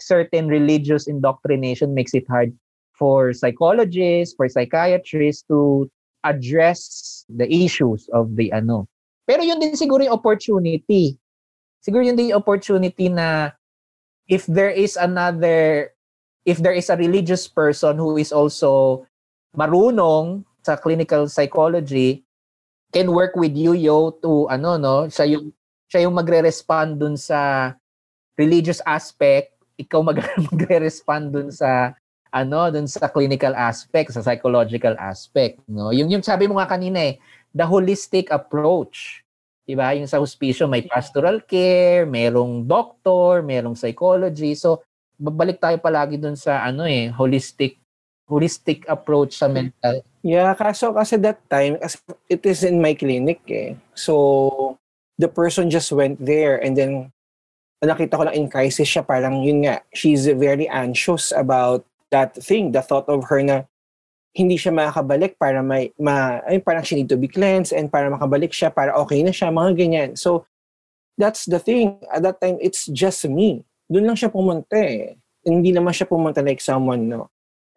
[0.00, 2.52] Certain religious indoctrination makes it hard
[2.96, 5.88] for psychologists, for psychiatrists to
[6.24, 8.86] address the issues of the ano.
[9.26, 11.16] Pero yun din siguro yung opportunity.
[11.82, 13.56] Siguro yun din yung opportunity na
[14.28, 15.90] if there is another
[16.44, 19.02] if there is a religious person who is also
[19.54, 22.22] marunong sa clinical psychology
[22.92, 25.50] can work with you yo to ano no siya yung
[25.88, 27.72] siya yung magre-respond dun sa
[28.36, 31.96] religious aspect ikaw mag- magre-respond dun sa
[32.32, 35.92] ano dun sa clinical aspect sa psychological aspect no?
[35.92, 37.14] Yung yung sabi mo nga kanina eh
[37.52, 39.20] the holistic approach
[39.68, 44.56] diba yung sa hospicio may pastoral care merong doctor merong psychology.
[44.56, 44.84] So
[45.20, 47.81] babalik tayo palagi dun sa ano eh holistic
[48.32, 51.98] holistic approach sa mental Yeah, kaso kasi that time, as
[52.30, 53.74] it is in my clinic eh.
[53.98, 54.78] So,
[55.18, 57.10] the person just went there and then
[57.82, 61.82] nakita ko lang in crisis siya, parang yun nga, she's very anxious about
[62.14, 63.66] that thing, the thought of her na
[64.30, 68.06] hindi siya makakabalik para may, ma, ay, parang she need to be cleansed and para
[68.06, 70.10] makabalik siya, para okay na siya, mga ganyan.
[70.14, 70.46] So,
[71.18, 71.98] that's the thing.
[72.14, 73.66] At that time, it's just me.
[73.90, 75.18] Doon lang siya pumunta eh.
[75.42, 77.26] Hindi naman siya pumunta like someone, no?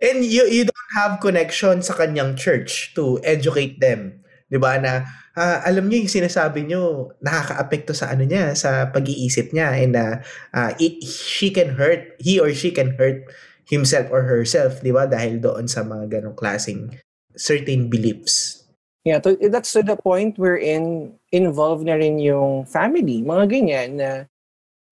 [0.04, 4.22] And you you don't have connection sa kanyang church to educate them.
[4.52, 5.08] 'Di ba na
[5.40, 10.20] uh, alam niyo yung sinasabi niyo nakakaapekto sa ano niya sa pag-iisip niya and uh,
[10.54, 13.26] uh, it, she can hurt he or she can hurt
[13.66, 15.10] himself or herself, 'di ba?
[15.10, 16.94] Dahil doon sa mga ganong klaseng
[17.36, 18.64] certain beliefs.
[19.06, 23.90] Yeah, to, that's to the point where in involved na rin yung family, mga ganyan
[24.02, 24.10] na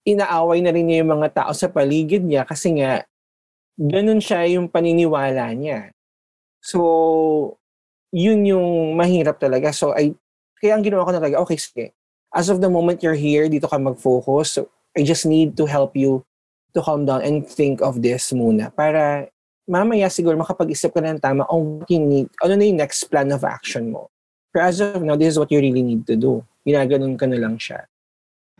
[0.05, 3.07] inaaway na rin niya yung mga tao sa paligid niya kasi nga
[3.77, 5.89] ganun siya yung paniniwala niya.
[6.63, 7.57] So,
[8.13, 9.73] yun yung mahirap talaga.
[9.73, 10.13] So, I,
[10.61, 11.91] kaya ang ginawa ko talaga, okay, sige.
[12.33, 14.57] As of the moment you're here, dito ka mag-focus.
[14.57, 16.23] So, I just need to help you
[16.73, 18.73] to calm down and think of this muna.
[18.73, 19.29] Para
[19.69, 23.05] mamaya siguro makapag-isip ka na ng tama on what you need, ano na yung next
[23.09, 24.09] plan of action mo.
[24.53, 26.45] Pero as of now, this is what you really need to do.
[26.65, 27.89] Ginaganon ka na lang siya.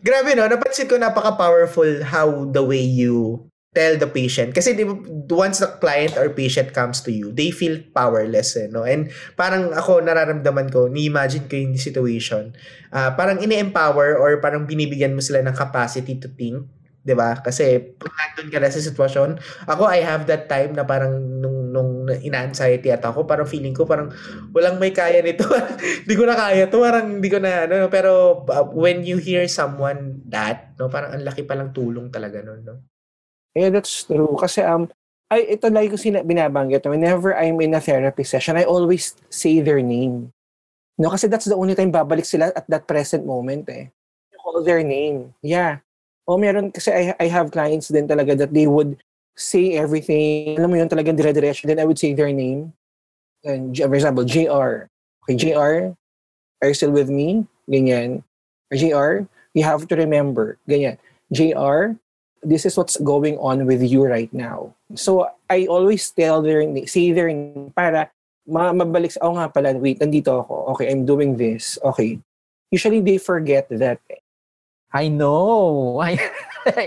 [0.02, 4.54] Grabe no, napansin ko napaka-powerful how the way you tell the patient.
[4.54, 4.86] Kasi di
[5.34, 8.86] once the client or patient comes to you they feel powerless eh, no?
[8.86, 12.54] And parang ako nararamdaman ko ni imagine ko yung situation.
[12.94, 16.70] Uh, parang ini-empower or parang binibigyan mo sila ng capacity to think
[17.04, 17.36] 'di ba?
[17.36, 19.36] Kasi pag nandun ka na sa sitwasyon.
[19.68, 23.84] Ako I have that time na parang nung nung ina-anxiety at ako parang feeling ko
[23.84, 24.08] parang
[24.56, 25.44] walang may kaya nito.
[26.02, 26.80] Hindi ko na kaya to.
[26.80, 30.88] Parang hindi ko na ano pero uh, when you hear someone that no?
[30.88, 32.93] Parang ang laki pa lang tulong talaga noon no
[33.54, 34.34] Yeah, that's true.
[34.34, 34.90] Kasi um,
[35.30, 36.84] ay, ito lagi ko sina, binabanggit.
[36.86, 40.34] Whenever I'm in a therapy session, I always say their name.
[40.98, 43.90] No, kasi that's the only time babalik sila at that present moment eh.
[44.30, 45.34] You call their name.
[45.42, 45.82] Yeah.
[46.26, 48.96] O meron, kasi I, I have clients din talaga that they would
[49.34, 50.54] say everything.
[50.58, 51.66] Alam mo yun, talagang dire-diretso.
[51.66, 52.72] Then I would say their name.
[53.42, 54.88] And for example, JR.
[55.26, 55.92] Okay, JR,
[56.62, 57.44] are you still with me?
[57.68, 58.22] Ganyan.
[58.72, 60.58] JR, you have to remember.
[60.68, 60.96] Ganyan.
[61.32, 61.98] JR,
[62.44, 64.76] this is what's going on with you right now.
[64.94, 68.12] So, I always tell their, say their name para
[68.46, 70.76] ma mabalik sa, oh nga pala, wait, nandito ako.
[70.76, 71.80] Okay, I'm doing this.
[71.80, 72.20] Okay.
[72.70, 73.98] Usually, they forget that.
[74.94, 75.98] I know.
[76.04, 76.20] I,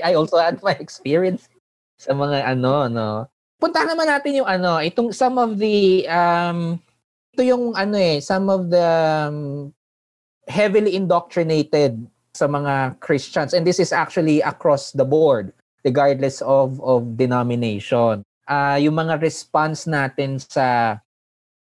[0.04, 1.50] I also had my experience
[1.98, 3.10] sa mga ano, no.
[3.58, 6.78] Punta naman natin yung ano, itong some of the, um,
[7.34, 8.86] ito yung ano eh, some of the
[9.28, 9.74] um,
[10.46, 11.98] heavily indoctrinated
[12.38, 13.58] sa mga Christians.
[13.58, 15.50] And this is actually across the board,
[15.82, 18.21] regardless of, of denomination.
[18.45, 21.02] Uh, yung mga response natin sa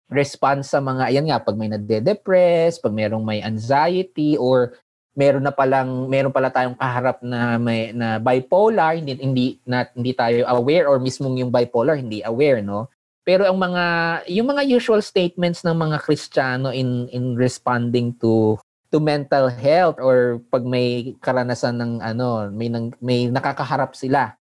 [0.08, 4.76] response sa mga, ayan nga, pag may nade-depress, pag merong may anxiety, or
[5.16, 10.16] meron na palang meron pala tayong kaharap na may na bipolar hindi hindi na, hindi
[10.16, 12.88] tayo aware or mismong yung bipolar hindi aware no
[13.28, 13.86] pero ang mga
[14.32, 18.56] yung mga usual statements ng mga Kristiyano in in responding to
[18.92, 24.36] to mental health or pag may karanasan ng ano may nang, may nakakaharap sila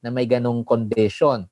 [0.00, 1.44] na may ganong condition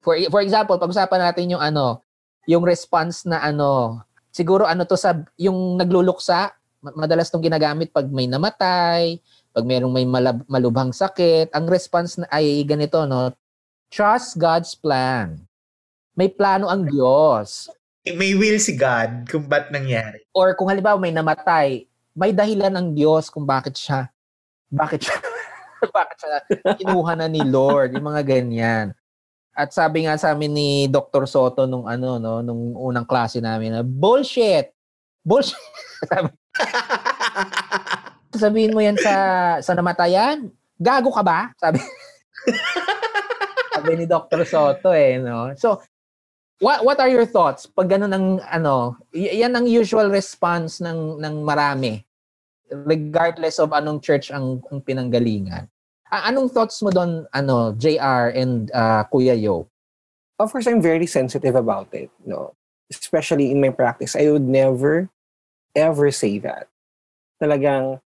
[0.00, 2.00] for for example pag-usapan natin yung ano
[2.48, 4.00] yung response na ano
[4.32, 6.56] siguro ano to sa yung nagluluksa
[6.92, 9.16] madalas tong ginagamit pag may namatay,
[9.56, 11.48] pag mayroong may malab- malubhang sakit.
[11.56, 13.32] Ang response na ay ganito, no?
[13.88, 15.40] Trust God's plan.
[16.12, 17.72] May plano ang Diyos.
[18.04, 20.28] May will si God kung ba't nangyari.
[20.36, 24.12] Or kung halimbawa may namatay, may dahilan ng Diyos kung bakit siya
[24.74, 25.16] bakit siya
[25.96, 26.38] bakit siya
[26.80, 28.86] kinuha na ni Lord, yung mga ganyan.
[29.54, 31.30] At sabi nga sa amin ni Dr.
[31.30, 34.74] Soto nung ano no, nung unang klase namin na bullshit.
[35.22, 35.56] Bullshit.
[36.10, 36.28] sabi,
[38.42, 39.14] Sabihin mo yan sa
[39.62, 40.50] sa namatayan?
[40.74, 41.54] Gago ka ba?
[41.54, 41.78] Sabi.
[43.70, 44.42] sabi ni Dr.
[44.42, 45.54] Soto eh, no?
[45.54, 45.78] So,
[46.60, 51.18] what what are your thoughts pag ganun ang ano, y- yan ang usual response ng
[51.18, 52.04] ng marami
[52.70, 55.68] regardless of anong church ang, ang pinanggalingan.
[56.10, 59.68] A- anong thoughts mo doon ano, JR and uh, Kuya Yo?
[60.38, 62.54] Of course, I'm very sensitive about it, no.
[62.90, 65.08] Especially in my practice, I would never
[65.74, 66.70] ever say that.
[67.42, 68.00] Talagang,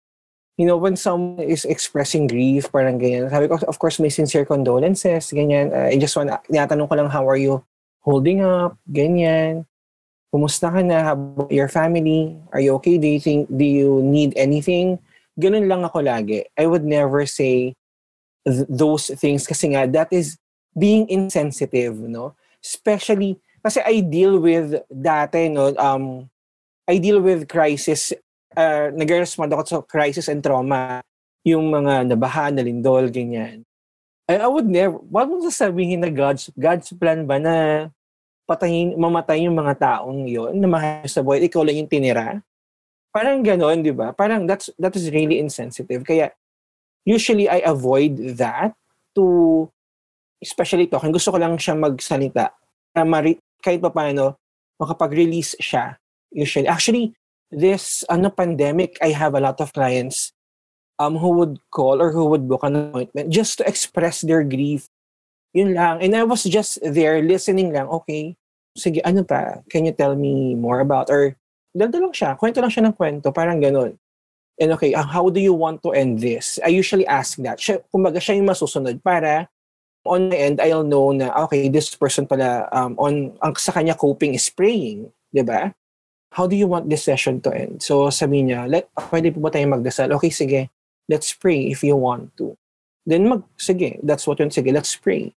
[0.55, 4.45] you know, when someone is expressing grief, parang ganyan, sabi ko, of course, may sincere
[4.45, 5.71] condolences, ganyan.
[5.71, 7.63] Uh, I just want, tinatanong ko lang, how are you
[8.07, 9.67] holding up, ganyan.
[10.31, 11.11] Kumusta ka na?
[11.51, 12.39] Your family?
[12.55, 12.95] Are you okay?
[12.95, 14.95] Do you think, do you need anything?
[15.35, 16.47] Ganun lang ako lagi.
[16.55, 17.75] I would never say
[18.47, 20.39] th- those things kasi nga, that is
[20.71, 22.31] being insensitive, no?
[22.63, 26.31] Especially, kasi I deal with dati, no, um,
[26.87, 28.15] I deal with crisis,
[28.55, 31.03] uh, nag-respond ako sa crisis and trauma.
[31.43, 33.67] Yung mga nabaha, nalindol, ganyan.
[34.27, 37.87] I, I would never, wag mong sasabihin na God's, God's plan ba na
[38.47, 42.39] patayin, mamatay yung mga taong yon na mahal sa buhay, ikaw lang yung tinira.
[43.11, 44.15] Parang ganon, di ba?
[44.15, 46.07] Parang that's, that is really insensitive.
[46.07, 46.31] Kaya,
[47.03, 48.71] usually I avoid that
[49.19, 49.67] to,
[50.39, 52.55] especially talking, gusto ko lang siya magsalita
[52.95, 54.39] na mari, kahit pa paano,
[54.79, 55.99] makapag-release siya
[56.31, 56.67] usually.
[56.67, 57.13] Actually,
[57.51, 60.31] this ano pandemic, I have a lot of clients
[60.99, 64.89] um who would call or who would book an appointment just to express their grief.
[65.53, 66.03] Yun lang.
[66.03, 67.87] And I was just there listening lang.
[67.87, 68.35] Okay,
[68.75, 69.63] sige, ano pa?
[69.69, 71.09] Can you tell me more about?
[71.09, 71.35] Or,
[71.75, 72.35] dalda lang siya.
[72.39, 73.33] Kwento lang siya ng kwento.
[73.33, 73.95] Parang ganun.
[74.57, 76.57] And okay, uh, how do you want to end this?
[76.65, 77.61] I usually ask that.
[77.61, 79.47] Siya, kumbaga, siya yung masusunod para
[80.07, 83.93] on the end, I'll know na, okay, this person pala, um, on, ang sa kanya
[83.93, 85.11] coping is praying.
[85.35, 85.75] Di ba?
[86.31, 87.81] how do you want this session to end?
[87.81, 90.11] So sabi niya, let, pwede po ba tayo magdasal?
[90.19, 90.69] Okay, sige,
[91.07, 92.57] let's pray if you want to.
[93.07, 95.31] Then mag, sige, that's what yun, sige, let's pray.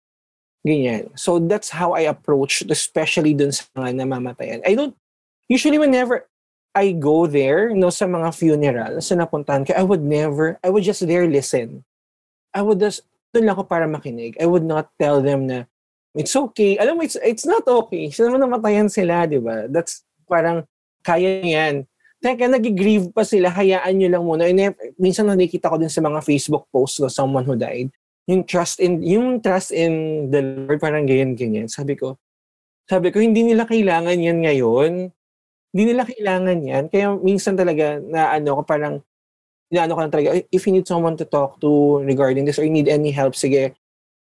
[0.64, 1.12] Ganyan.
[1.20, 4.64] So that's how I approach, especially dun sa mga namamatayan.
[4.64, 4.96] I don't,
[5.52, 6.32] usually whenever
[6.72, 10.88] I go there, no, sa mga funeral, sa napuntahan ko, I would never, I would
[10.88, 11.84] just there listen.
[12.56, 13.04] I would just,
[13.36, 14.40] dun lang ako para makinig.
[14.40, 15.68] I would not tell them na,
[16.16, 16.80] it's okay.
[16.80, 18.08] Alam mo, it's, it's not okay.
[18.10, 19.68] Sila naman namatayan sila, di ba?
[19.68, 20.64] That's parang,
[21.04, 21.84] kaya yan.
[22.18, 24.44] Teka, nag-grieve pa sila, hayaan nyo lang muna.
[24.50, 27.94] And minsan nakikita ko din sa mga Facebook posts of someone who died,
[28.26, 31.70] yung trust in, yung trust in the Lord, parang ganyan-ganyan.
[31.70, 32.18] Sabi ko,
[32.90, 35.14] sabi ko, hindi nila kailangan yan ngayon.
[35.72, 36.84] Hindi nila kailangan yan.
[36.90, 38.96] Kaya minsan talaga na ano ko parang,
[39.70, 42.74] inaano ko lang talaga, if you need someone to talk to regarding this or you
[42.74, 43.78] need any help, sige,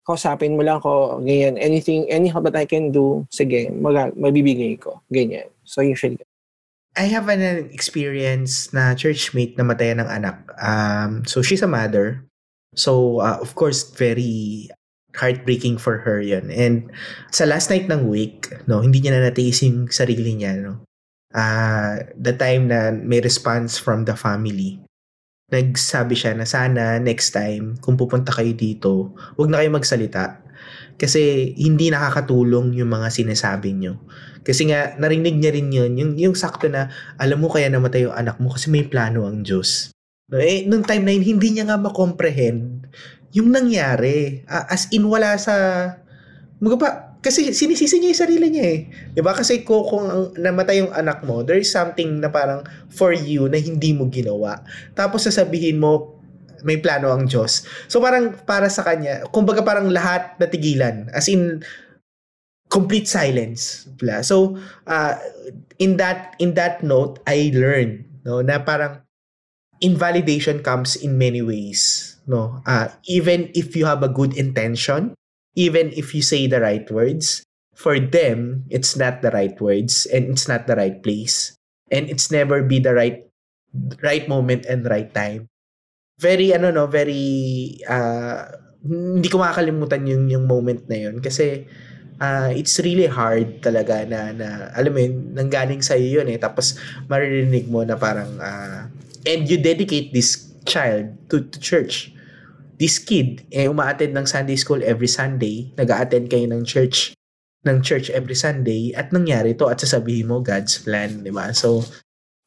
[0.05, 1.57] kausapin mo lang ko, ganyan.
[1.57, 5.01] Anything, any help that I can do, sige, mag, mabibigay ko.
[5.09, 5.49] Ganyan.
[5.65, 6.19] So usually,
[7.01, 7.41] I have an
[7.73, 10.45] experience na churchmate na matayan ng anak.
[10.61, 12.29] Um, so she's a mother.
[12.77, 14.69] So, uh, of course, very
[15.17, 16.53] heartbreaking for her yun.
[16.53, 16.93] And
[17.33, 20.85] sa last night ng week, no, hindi niya na natiis yung sarili niya, no.
[21.33, 24.77] Uh, the time na may response from the family,
[25.49, 30.37] nagsabi siya na sana next time, kung pupunta kayo dito, wag na kayo magsalita.
[31.01, 33.97] Kasi hindi nakakatulong yung mga sinasabi nyo.
[34.45, 38.13] Kasi nga, narinig niya rin yun, yung, yung sakto na, alam mo kaya namatay yung
[38.13, 39.97] anak mo kasi may plano ang Diyos.
[40.29, 42.85] Eh, nung time na yun, hindi niya nga makomprehend
[43.33, 44.45] yung nangyari.
[44.45, 45.55] As in, wala sa...
[46.61, 46.89] Mga pa,
[47.21, 48.81] kasi sinisisi niya yung sarili niya eh.
[49.17, 49.33] Diba?
[49.33, 50.05] Kasi kung, kung
[50.37, 54.61] namatay yung anak mo, there is something na parang for you na hindi mo ginawa.
[54.93, 56.20] Tapos sasabihin mo,
[56.63, 57.67] may plano ang Diyos.
[57.89, 61.09] So parang para sa kanya, kumbaga parang lahat natigilan.
[61.13, 61.63] As in,
[62.71, 63.85] complete silence.
[64.23, 64.57] So,
[64.87, 65.19] uh,
[65.83, 69.03] in that in that note, I learned no, na parang
[69.83, 72.17] invalidation comes in many ways.
[72.31, 75.19] No, uh, even if you have a good intention,
[75.59, 77.43] even if you say the right words,
[77.75, 81.59] for them it's not the right words and it's not the right place,
[81.91, 83.27] and it's never be the right
[84.01, 85.50] right moment and right time.
[86.21, 88.45] Very ano no, very uh,
[88.85, 91.65] hindi ko makakalimutan yung yung moment na yun kasi
[92.21, 96.37] uh, it's really hard talaga na, na alam mo yun, nanggaling sa'yo yun eh.
[96.37, 96.77] Tapos
[97.09, 98.87] maririnig mo na parang, uh,
[99.25, 102.13] and you dedicate this child to, to church.
[102.77, 107.17] This kid, eh, umaattend ng Sunday school every Sunday, nag-attend kayo ng church
[107.61, 111.53] ng church every Sunday at nangyari to at sasabihin mo God's plan, di ba?
[111.53, 111.85] So,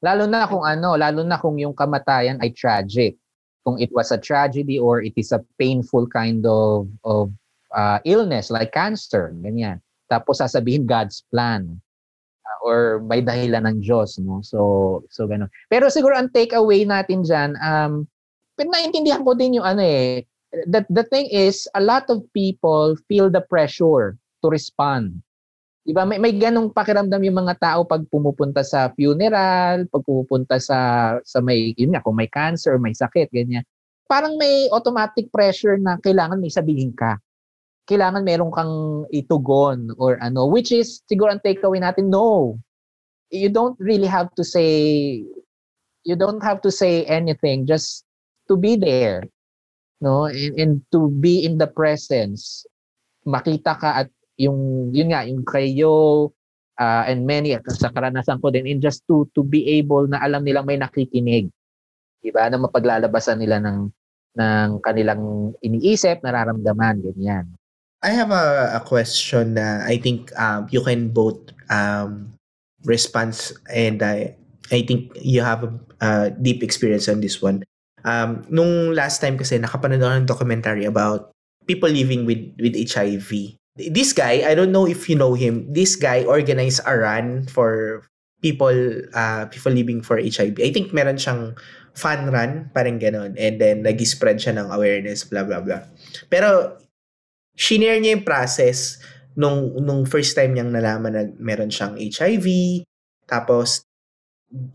[0.02, 3.22] lalo na kung ano, lalo na kung yung kamatayan ay tragic.
[3.64, 7.32] Kung it was a tragedy or it is a painful kind of of
[7.72, 9.80] uh, illness like cancer, ganyan.
[10.12, 11.80] Tapos sasabihin God's plan
[12.46, 14.44] uh, or may dahilan ng Diyos, no?
[14.44, 15.50] So, so ganun.
[15.72, 18.06] Pero siguro ang takeaway natin diyan, um,
[18.54, 20.28] pero naintindihan ko din yung ano eh,
[20.70, 25.22] the, the thing is, a lot of people feel the pressure to respond.
[25.84, 26.08] Diba?
[26.08, 30.80] May, may ganong pakiramdam yung mga tao pag pumupunta sa funeral, pag pumupunta sa,
[31.28, 33.68] sa may, yun nga, kung may cancer, may sakit, ganyan.
[34.08, 37.20] Parang may automatic pressure na kailangan may sabihin ka.
[37.84, 42.56] Kailangan meron kang itugon or ano, which is, siguro ang takeaway natin, no.
[43.28, 45.20] You don't really have to say,
[46.08, 47.68] you don't have to say anything.
[47.68, 48.08] Just
[48.48, 49.28] to be there
[50.04, 52.68] no and, and to be in the presence
[53.24, 56.30] makita ka at yung yun nga yung kayo
[56.80, 60.22] uh, and many at sa karanasan ko din in just to to be able na
[60.22, 61.50] alam nilang may nakikinig.
[62.24, 63.92] Di ba na mapaglalabasan nila ng
[64.34, 67.46] ng kanilang iniisip nararamdaman ganyan.
[68.04, 71.40] I have a, a question na I think um, you can both
[71.72, 72.36] um,
[72.84, 74.36] response and I
[74.74, 75.72] I think you have a,
[76.04, 77.64] a deep experience on this one.
[78.04, 81.32] Um, nung last time kasi nakapanood ako ng documentary about
[81.64, 83.56] people living with with HIV.
[83.74, 85.66] This guy, I don't know if you know him.
[85.74, 88.04] This guy organized a run for
[88.44, 88.76] people
[89.16, 90.62] uh, people living for HIV.
[90.62, 91.58] I think meron siyang
[91.98, 93.34] fun run, parang ganun.
[93.38, 95.86] And then, nag-spread siya ng awareness, blah, blah, blah.
[96.30, 96.78] Pero,
[97.58, 98.98] shinare niya yung process
[99.38, 102.46] nung, nung first time niyang nalaman na meron siyang HIV.
[103.30, 103.86] Tapos,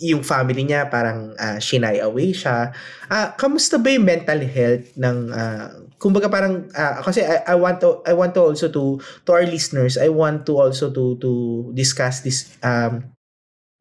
[0.02, 2.74] yung family niya parang uh, shinay away siya.
[3.06, 7.82] Uh, kamusta ba yung mental health ng uh, kumbaga parang uh, kasi I, I want
[7.82, 11.30] to I want to also to to our listeners I want to also to to
[11.74, 13.10] discuss this um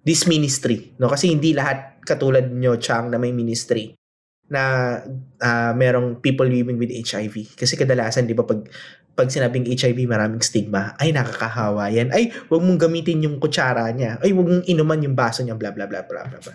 [0.01, 3.93] this ministry no kasi hindi lahat katulad nyo Chang na may ministry
[4.47, 4.95] na
[5.43, 8.65] uh, merong people living with HIV kasi kadalasan 'di ba pag
[9.17, 10.93] pag sinabing HIV, maraming stigma.
[11.01, 12.13] Ay, nakakahawa yan.
[12.13, 14.21] Ay, wag mong gamitin yung kutsara niya.
[14.21, 16.53] Ay, wag mong inuman yung baso niya, bla bla bla bla bla.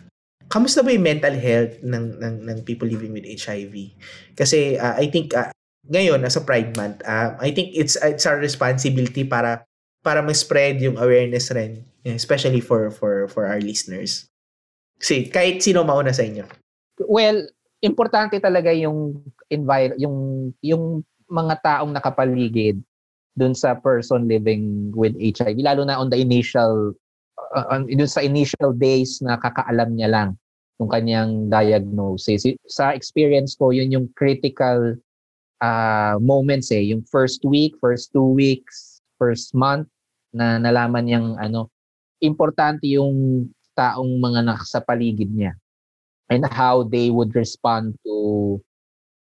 [0.53, 3.97] Kamusta ba yung mental health ng, ng, ng people living with HIV?
[4.37, 5.49] Kasi uh, I think uh,
[5.89, 9.65] ngayon, as a Pride Month, uh, I think it's it's our responsibility para
[10.05, 14.29] para ma-spread yung awareness rin, especially for for for our listeners.
[15.01, 16.45] Kasi kahit sino mauna sa inyo.
[17.09, 17.49] Well,
[17.83, 22.79] importante talaga yung envir- yung yung mga taong nakapaligid
[23.35, 26.93] dun sa person living with HIV lalo na on the initial
[27.57, 30.31] uh, on, dun sa initial days na kakaalam niya lang
[30.83, 34.99] ng kanyang diagnosis sa experience ko yun yung critical
[35.63, 39.87] uh, moments eh yung first week first two weeks first month
[40.35, 41.71] na nalaman niyang ano
[42.19, 45.55] importante yung taong mga nasa paligid niya
[46.33, 48.57] and how they would respond to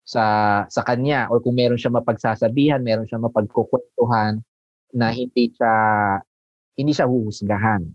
[0.02, 0.24] sa
[0.66, 4.42] sa kanya or kung meron siya mapagsasabihan, meron siya mapagkukwentuhan
[4.92, 5.74] na hindi siya
[6.74, 7.86] hindi siya huhusgahan.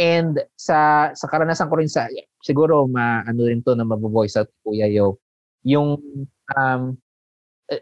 [0.00, 2.08] And sa sa karanasan ko rin sa
[2.40, 5.20] siguro ma ano rin to na mabo-voice out Kuya Yo,
[5.68, 6.00] yung
[6.56, 6.82] um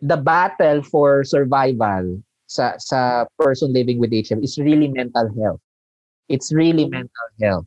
[0.02, 2.18] the battle for survival
[2.50, 5.62] sa sa person living with HIV is really mental health.
[6.26, 7.66] It's really mental health.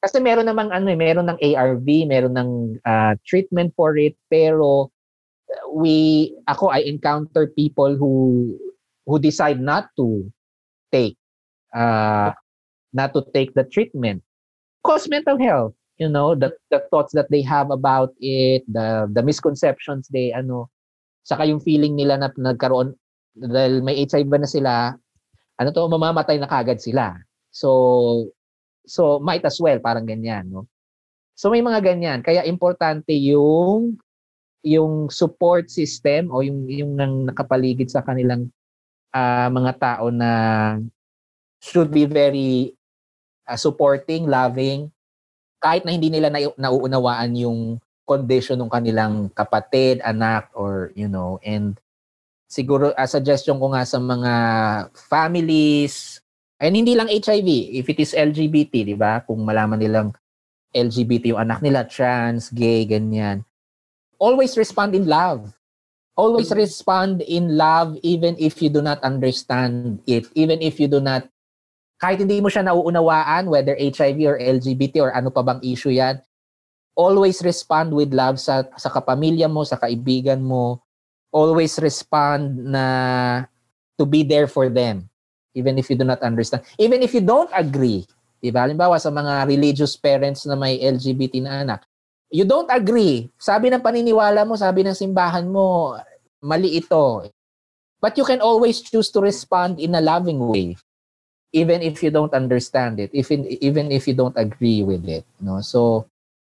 [0.00, 2.50] Kasi meron namang ano eh, meron ng ARV, meron ng
[2.84, 4.88] uh, treatment for it, pero
[5.72, 8.56] we ako I encounter people who
[9.04, 10.26] who decide not to
[10.90, 11.16] take
[11.76, 12.32] uh
[12.96, 14.24] not to take the treatment.
[14.80, 19.24] Cause mental health you know the the thoughts that they have about it the the
[19.24, 20.68] misconceptions they ano
[21.24, 22.94] saka yung feeling nila na nagkaroon
[23.36, 24.72] dahil may HIV na sila
[25.56, 27.16] ano to mamamatay na kagad sila.
[27.50, 28.30] So
[28.86, 30.68] so might as well parang ganyan no?
[31.36, 32.20] So may mga ganyan.
[32.24, 34.00] Kaya importante yung
[34.64, 38.48] yung support system o yung yung nang nakapaligid sa kanilang
[39.12, 40.30] uh, mga tao na
[41.60, 42.75] should be very
[43.46, 44.90] uh, supporting, loving
[45.56, 51.40] kahit na hindi nila na, nauunawaan yung condition ng kanilang kapatid, anak or you know
[51.42, 51.80] and
[52.46, 54.32] siguro a uh, suggestion ko nga sa mga
[54.94, 56.22] families
[56.62, 57.48] and hindi lang HIV
[57.82, 60.14] if it is LGBT di ba kung malaman nilang
[60.70, 63.42] LGBT yung anak nila trans gay ganyan
[64.18, 65.52] always respond in love.
[66.16, 70.24] Always respond in love even if you do not understand it.
[70.32, 71.28] Even if you do not,
[71.96, 76.20] kahit hindi mo siya nauunawaan, whether HIV or LGBT or ano pa bang issue yan,
[76.92, 80.84] always respond with love sa, sa kapamilya mo, sa kaibigan mo.
[81.32, 82.84] Always respond na
[83.96, 85.08] to be there for them.
[85.56, 86.64] Even if you do not understand.
[86.76, 88.04] Even if you don't agree.
[88.44, 88.68] Diba?
[88.68, 91.80] Halimbawa sa mga religious parents na may LGBT na anak,
[92.28, 93.32] you don't agree.
[93.40, 95.96] Sabi ng paniniwala mo, sabi ng simbahan mo,
[96.44, 97.24] mali ito.
[98.04, 100.76] But you can always choose to respond in a loving way
[101.52, 105.60] even if you don't understand it, even even if you don't agree with it, no?
[105.60, 106.06] So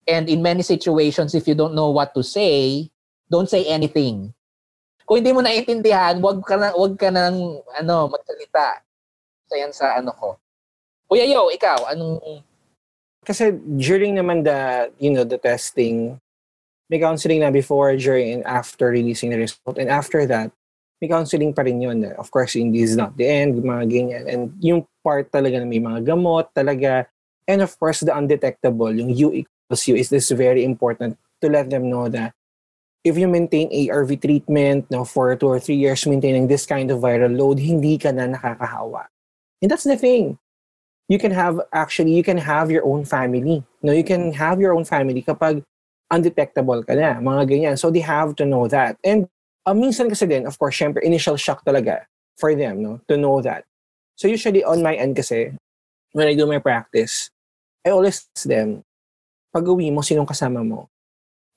[0.07, 2.91] and in many situations if you don't know what to say,
[3.30, 4.34] don't say anything.
[5.07, 8.82] Kung hindi mo naiintindihan, wag ka na wag ka nang ano magsalita.
[9.47, 10.39] So yan sa ano ko.
[11.07, 12.43] Kuya Yo, ikaw, anong
[13.26, 16.22] kasi during naman the, you know, the testing,
[16.87, 19.82] may counseling na before, during, and after releasing the result.
[19.82, 20.55] And after that,
[21.01, 22.05] may counseling pa rin yun.
[22.16, 24.24] Of course, this is not the end, mga ganyan.
[24.26, 27.07] And yung part talaga na may mga gamot talaga.
[27.47, 31.70] And of course, the undetectable, yung U equals U, is this very important to let
[31.70, 32.32] them know that
[33.05, 36.99] if you maintain ARV treatment no, for two or three years, maintaining this kind of
[36.99, 39.07] viral load, hindi ka na nakakahawa.
[39.62, 40.40] And that's the thing
[41.09, 44.74] you can have actually you can have your own family no you can have your
[44.74, 45.62] own family kapag
[46.11, 49.26] undetectable ka na mga ganyan so they have to know that and
[49.66, 52.06] uh, minsan kasi din of course syempre initial shock talaga
[52.38, 53.66] for them no to know that
[54.14, 55.52] so usually on my end kasi
[56.14, 57.28] when I do my practice
[57.82, 58.86] I always ask them
[59.50, 60.88] pag uwi mo sinong kasama mo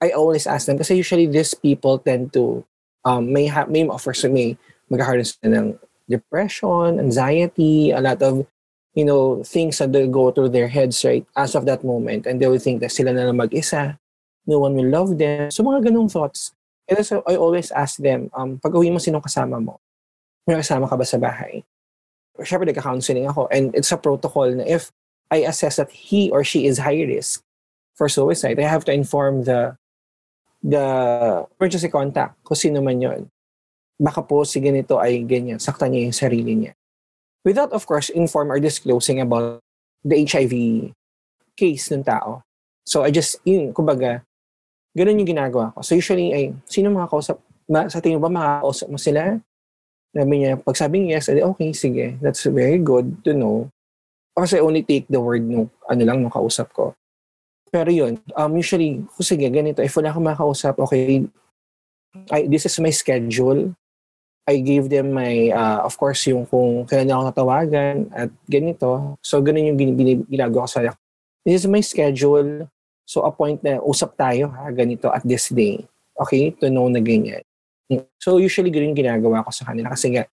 [0.02, 2.64] I always ask them kasi usually these people tend to
[3.06, 4.56] um, may ha- may offer so may
[4.90, 5.68] magkakaroon sila ng
[6.10, 8.48] depression, anxiety, a lot of
[8.94, 12.42] you know, things that they go through their heads right as of that moment and
[12.42, 13.98] they will think that sila na lang mag-isa,
[14.48, 15.52] no one will love them.
[15.52, 16.52] So mga ganung thoughts.
[16.90, 19.78] And so I always ask them, um, pag uwi mo sinong kasama mo?
[20.50, 21.62] May kasama ka ba sa bahay?
[22.42, 24.90] Siyempre, nagka-counseling ako and it's a protocol na if
[25.30, 27.46] I assess that he or she is high risk
[27.94, 29.78] for suicide, I have to inform the
[30.66, 30.88] the
[31.56, 33.22] emergency contact kung sino man yon.
[34.00, 36.74] Baka po si ganito ay ganyan, saktan niya yung sarili niya
[37.44, 39.60] without of course inform or disclosing about
[40.04, 40.54] the HIV
[41.56, 42.44] case ng tao.
[42.86, 44.24] So I just, yun, kumbaga,
[44.94, 45.80] ganun yung ginagawa ko.
[45.86, 47.38] So usually, ay, sino mga kausap,
[47.70, 49.38] ma, sa tingin ba makakausap mo sila?
[50.10, 52.18] Sabi niya, pag sabing yes, edi okay, sige.
[52.18, 53.70] That's very good to know.
[54.34, 56.98] Kasi only take the word no, ano lang, nung kausap ko.
[57.70, 61.30] Pero yun, um, usually, sige, ganito, if wala akong makausap, okay,
[62.34, 63.78] I, this is my schedule.
[64.50, 69.22] I gave them my, uh, of course, yung kung kailan ako natawagan at ganito.
[69.22, 69.80] So, ganun yung
[70.26, 70.90] ginagawa ko sa
[71.46, 72.66] This is my schedule.
[73.10, 75.82] So, appoint na, usap tayo ha, ganito at this day.
[76.14, 76.54] Okay?
[76.62, 77.42] To know na ganyan.
[78.22, 79.90] So, usually ganun yung ginagawa ko sa kanila.
[79.90, 80.30] Kasi nga,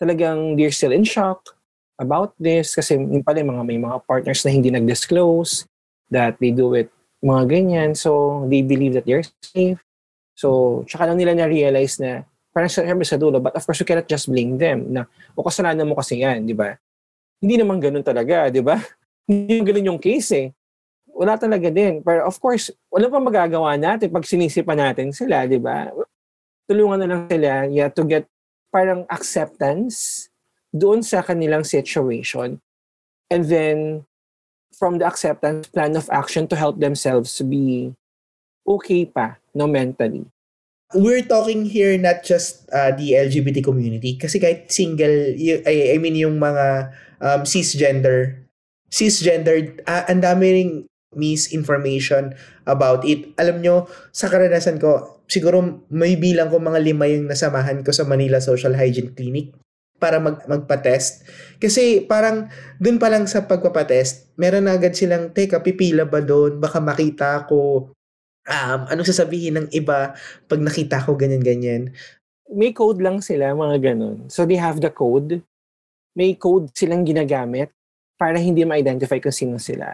[0.00, 1.52] talagang they're still in shock
[2.00, 2.72] about this.
[2.72, 5.68] Kasi yung pala mga, may mga partners na hindi nag-disclose
[6.08, 6.88] that they do it
[7.20, 7.90] mga ganyan.
[7.92, 9.76] So, they believe that they're safe.
[10.32, 14.08] So, tsaka lang nila na-realize na parang syempre sa dulo, but of course, you cannot
[14.08, 15.04] just blame them na,
[15.36, 16.78] o kasalanan mo kasi yan, di ba?
[17.38, 18.80] Hindi naman ganun talaga, di ba?
[19.28, 20.48] Hindi ganun yung case eh.
[21.18, 21.98] Wala talaga din.
[22.06, 25.90] Pero of course, wala pa magagawa natin pag sinisipan natin sila, di ba?
[26.70, 28.30] Tulungan na lang sila yeah, to get
[28.70, 30.30] parang acceptance
[30.70, 32.62] doon sa kanilang situation.
[33.28, 34.06] And then,
[34.78, 37.92] from the acceptance, plan of action to help themselves be
[38.62, 40.30] okay pa, no, mentally.
[40.94, 45.96] we're talking here not just uh, the LGBT community kasi kahit single y- I, I
[46.00, 46.88] mean yung mga
[47.20, 48.40] um, cisgender
[48.88, 50.72] cisgender uh, ang dami ring
[51.16, 52.36] misinformation
[52.68, 53.32] about it.
[53.40, 53.76] Alam nyo,
[54.12, 58.76] sa karanasan ko, siguro may bilang ko mga lima yung nasamahan ko sa Manila Social
[58.76, 59.56] Hygiene Clinic
[59.98, 61.26] para mag, magpa-test.
[61.58, 62.46] Kasi parang
[62.78, 66.62] dun pa lang sa pagpapatest, meron na agad silang, teka, pipila ba doon?
[66.62, 67.90] Baka makita ko
[68.48, 70.14] um, anong sasabihin ng iba
[70.46, 71.92] pag nakita ko ganyan-ganyan.
[72.48, 74.32] May code lang sila, mga ganun.
[74.32, 75.44] So they have the code.
[76.16, 77.68] May code silang ginagamit
[78.16, 79.92] para hindi ma-identify kung sino sila.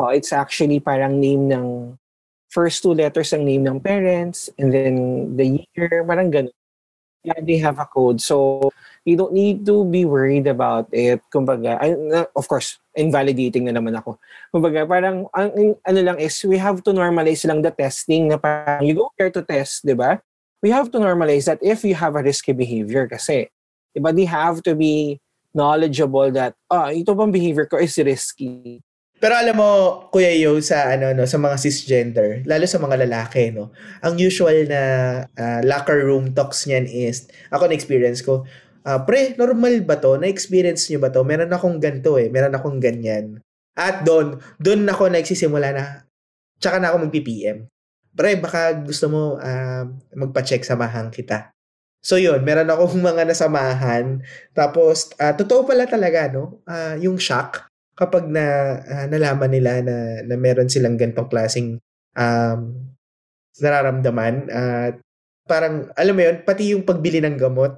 [0.00, 1.92] Oh, it's actually parang name ng
[2.48, 4.96] first two letters ng name ng parents and then
[5.36, 6.56] the year, parang ganun.
[7.20, 8.24] Yeah, they have a code.
[8.24, 8.72] So
[9.04, 11.20] you don't need to be worried about it.
[11.28, 11.76] Kumbaga,
[12.32, 14.16] of course, invalidating na naman ako.
[14.48, 18.88] Kumbaga, parang ang, ano lang is we have to normalize lang the testing na parang
[18.88, 20.16] you go there to test, di ba?
[20.64, 23.52] We have to normalize that if you have a risky behavior kasi,
[23.92, 25.20] di ba, they have to be
[25.52, 28.80] knowledgeable that, ah, ito bang behavior ko is risky.
[29.20, 29.70] Pero alam mo,
[30.08, 33.68] Kuya Yo, sa ano no, sa mga cisgender, lalo sa mga lalaki, no.
[34.00, 34.82] Ang usual na
[35.36, 38.48] uh, locker room talks niyan is ako na experience ko,
[38.88, 40.16] uh, pre, normal ba to?
[40.16, 41.20] Na-experience niyo ba to?
[41.20, 43.44] Meron akong ganto eh, meron akong ganyan.
[43.76, 45.84] At doon, doon ako nagsisimula na
[46.56, 47.68] tsaka na ako mag-PPM.
[48.16, 49.84] Pre, baka gusto mo uh,
[50.16, 51.52] magpa-check samahan kita.
[52.00, 54.24] So yun, meron akong mga nasamahan.
[54.56, 56.64] Tapos, uh, totoo pala talaga, no?
[56.64, 57.69] Uh, yung shock
[58.00, 61.76] kapag na uh, nalaman nila na, na meron silang gantong klaseng
[62.16, 62.60] um,
[63.60, 65.00] nararamdaman at uh,
[65.44, 67.76] parang alam mo yun pati yung pagbili ng gamot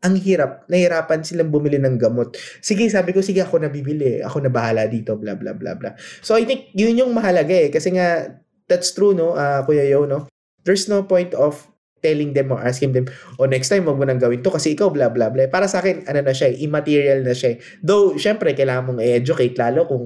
[0.00, 2.32] ang hirap nahirapan silang bumili ng gamot.
[2.64, 5.92] Sige sabi ko sige ako na bibili ako na bahala dito bla bla bla bla.
[6.24, 8.32] So I think yun yung mahalaga eh kasi nga
[8.64, 10.24] that's true no uh, Kuya Yo no?
[10.64, 11.68] There's no point of
[12.00, 13.06] telling them or asking them,
[13.38, 15.48] oh, next time, wag mo nang gawin to kasi ikaw, bla, bla, bla.
[15.48, 17.54] Para sa akin, ano na siya, eh, immaterial na siya.
[17.54, 17.56] Eh.
[17.80, 20.04] Though, syempre, kailangan mong i-educate lalo kung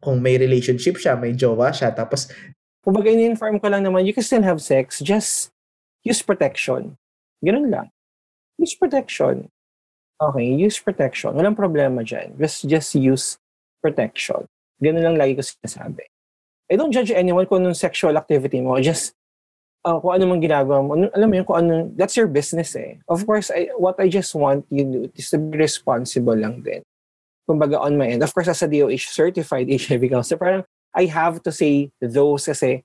[0.00, 2.32] kung may relationship siya, may jowa siya, tapos...
[2.80, 5.52] Kumbaga, in-inform ko lang naman, you can still have sex, just
[6.00, 6.96] use protection.
[7.44, 7.92] Ganun lang.
[8.56, 9.52] Use protection.
[10.16, 11.36] Okay, use protection.
[11.36, 12.36] Walang problema dyan.
[12.40, 13.36] Just, just use
[13.84, 14.48] protection.
[14.80, 16.08] Ganun lang lagi ko sinasabi.
[16.72, 18.80] I don't judge anyone kung anong sexual activity mo.
[18.80, 19.12] Just
[19.84, 23.00] uh, kung ano mang ginagawa mo, alam mo yun, kung ano, that's your business eh.
[23.08, 26.62] Of course, I, what I just want you to do is to be responsible lang
[26.62, 26.82] din.
[27.48, 28.22] Kumbaga on my end.
[28.22, 30.62] Of course, as a DOH certified HIV counselor, parang
[30.94, 32.82] I have to say those kasi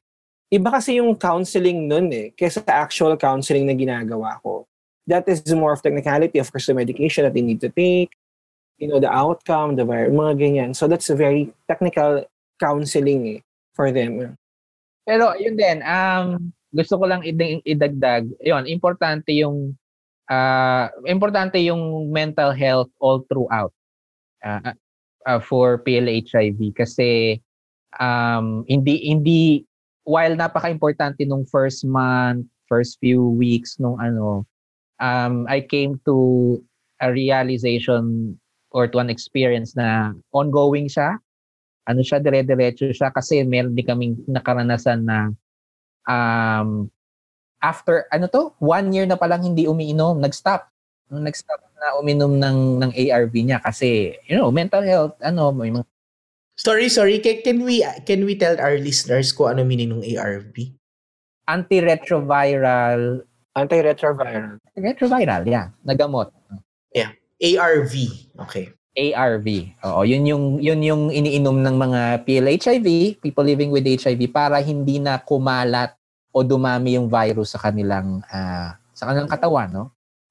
[0.53, 4.65] iba kasi yung counseling nun eh, kaysa actual counseling na ginagawa ko.
[5.05, 8.09] That is more of technicality, of course, the medication that they need to take,
[8.81, 10.75] you know, the outcome, the mga ganyan.
[10.75, 12.25] So that's a very technical
[12.57, 13.39] counseling eh,
[13.73, 14.37] for them.
[15.05, 17.23] Pero yun din, um, gusto ko lang
[17.63, 19.73] idagdag, yon importante yung
[20.27, 23.71] uh, importante yung mental health all throughout
[24.43, 24.75] uh,
[25.23, 27.39] uh, for PLHIV kasi
[27.97, 29.63] um, hindi hindi
[30.03, 34.43] while napaka-importante nung first month, first few weeks nung ano
[34.99, 36.59] um, I came to
[37.01, 38.35] a realization
[38.75, 41.15] or to an experience na ongoing siya.
[41.85, 45.29] Ano siya, dire-diretso siya kasi meron din kaming nakaranasan na
[46.05, 46.89] um,
[47.61, 50.69] after, ano to, one year na palang hindi umiinom, nag-stop.
[51.09, 55.85] Nag-stop na uminom ng, ng ARV niya kasi, you know, mental health, ano, may mga...
[56.55, 57.19] Sorry, sorry.
[57.19, 60.55] Can, can we can we tell our listeners kung ano meaning ng ARV?
[61.51, 63.27] Antiretroviral.
[63.55, 64.63] Antiretroviral.
[64.79, 65.75] Retroviral, yeah.
[65.83, 66.31] Nagamot.
[66.95, 67.11] Yeah.
[67.43, 67.93] ARV.
[68.47, 68.71] Okay.
[68.95, 69.47] ARV.
[69.83, 75.03] Oo, yun yung yun yung iniinom ng mga PLHIV, people living with HIV para hindi
[75.03, 75.93] na kumalat
[76.31, 79.85] o dumami yung virus sa kanilang uh, sa kanilang katawan, no?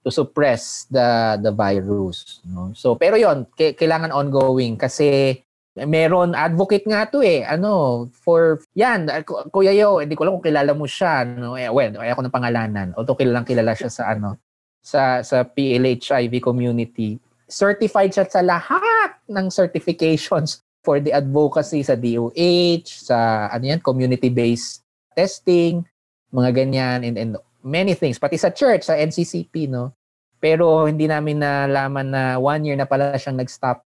[0.04, 2.72] To suppress the the virus, no?
[2.72, 5.40] So pero yon k- kailangan ongoing kasi
[5.74, 9.10] meron advocate nga to eh ano for yan
[9.50, 12.34] kuya yo hindi ko lang kung kilala mo siya no eh well ay ako ng
[12.34, 14.38] pangalanan although kilalang kilala siya sa ano
[14.78, 17.18] sa sa PLHIV community
[17.54, 24.82] certified siya sa lahat ng certifications for the advocacy sa DOH, sa ano yan, community-based
[25.14, 25.86] testing,
[26.34, 27.32] mga ganyan, and, and
[27.62, 28.18] many things.
[28.18, 29.94] Pati sa church, sa NCCP, no?
[30.42, 33.80] Pero hindi namin nalaman na one year na pala siyang nag-stop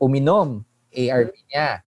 [0.00, 0.62] uminom
[0.94, 1.82] ARV niya.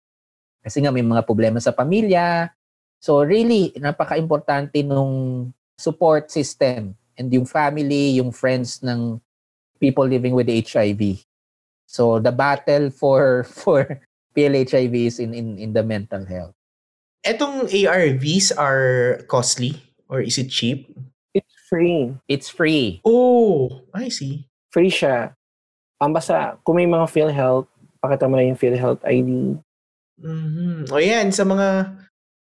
[0.64, 2.50] Kasi nga may mga problema sa pamilya.
[2.98, 5.46] So really, napaka-importante nung
[5.78, 9.22] support system and yung family, yung friends ng
[9.80, 11.24] people living with HIV.
[11.88, 13.98] So the battle for for
[14.36, 16.54] PLHIV is in, in, in the mental health.
[17.26, 20.92] Etong ARVs are costly or is it cheap?
[21.34, 22.14] It's free.
[22.28, 23.00] It's free.
[23.04, 24.46] Oh, I see.
[24.70, 25.34] Free siya.
[26.00, 27.68] Ang basta, kung may mga PhilHealth,
[28.00, 29.60] pakita mo na yung PhilHealth ID.
[30.20, 30.88] Mhm.
[30.88, 31.92] O yan, sa mga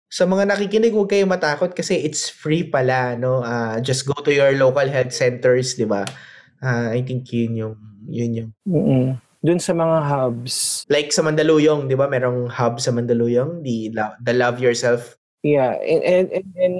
[0.09, 3.45] sa mga nakikinig, huwag kayong matakot kasi it's free pala, no?
[3.45, 6.01] Ah, just go to your local health centers, di ba?
[6.59, 7.75] Ah, I think yun yung,
[8.07, 8.51] yun yung.
[8.67, 9.07] mm
[9.39, 10.83] Dun sa mga hubs.
[10.91, 12.11] Like sa Mandaluyong, di ba?
[12.11, 13.87] Merong hub sa Mandaluyong, the,
[14.19, 15.15] the Love Yourself.
[15.47, 16.75] Yeah, and, and, and, and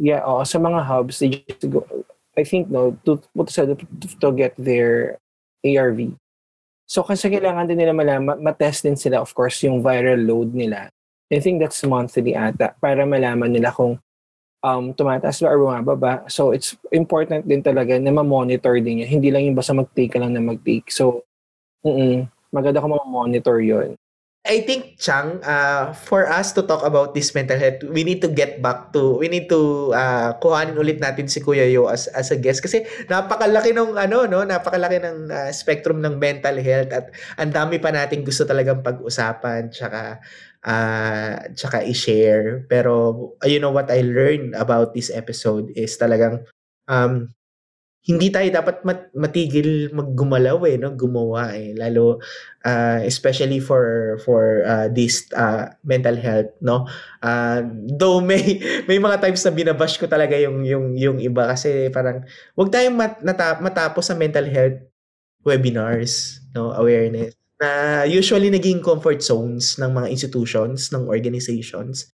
[0.00, 1.84] yeah, oh, sa mga hubs, they just go,
[2.32, 5.20] I think, no, to, to, to, to get their
[5.60, 6.16] ARV.
[6.88, 10.88] So, kasi kailangan din nila malaman, matest din sila, of course, yung viral load nila.
[11.28, 14.00] I think that's monthly ata, para malaman nila kung
[14.62, 16.12] um, tumataas ba or bumababa.
[16.30, 19.10] So, it's important din talaga na ma-monitor din yun.
[19.10, 20.90] Hindi lang yung basta mag-take ka lang na mag-take.
[20.90, 21.24] So,
[21.84, 23.92] mm maganda kung ma-monitor yun.
[24.48, 28.32] I think, Chang, uh, for us to talk about this mental health, we need to
[28.32, 32.32] get back to, we need to uh, kuhanin ulit natin si Kuya Yo as, as
[32.32, 32.64] a guest.
[32.64, 37.76] Kasi napakalaki ng, ano, no, napakalaki ng uh, spectrum ng mental health at ang dami
[37.76, 40.16] pa nating gusto talagang pag-usapan tsaka,
[40.64, 42.66] uh, tsaka i-share.
[42.70, 46.46] Pero, you know, what I learned about this episode is talagang,
[46.88, 47.34] um,
[48.08, 50.96] hindi tayo dapat mat- matigil maggumalaw eh no?
[50.96, 51.76] Gumawa eh.
[51.76, 52.24] Lalo
[52.64, 56.88] uh, especially for for uh, this uh, mental health no?
[57.20, 57.60] Uh,
[58.00, 58.40] though may
[58.88, 62.24] may mga times na binabash ko talaga yung yung yung iba kasi parang
[62.56, 64.80] wag tayong mat, nata- matapos sa mental health
[65.44, 66.72] webinars no?
[66.72, 72.10] Awareness na usually naging comfort zones ng mga institutions ng organizations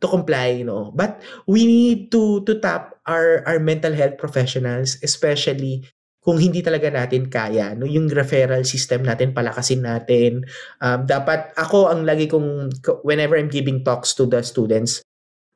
[0.00, 0.92] to comply no?
[0.96, 5.84] But we need to to tap our our mental health professionals especially
[6.26, 7.86] kung hindi talaga natin kaya no?
[7.86, 10.42] Yung referral system natin palakasin natin.
[10.80, 12.72] Um, dapat ako ang lagi kong
[13.04, 15.04] whenever I'm giving talks to the students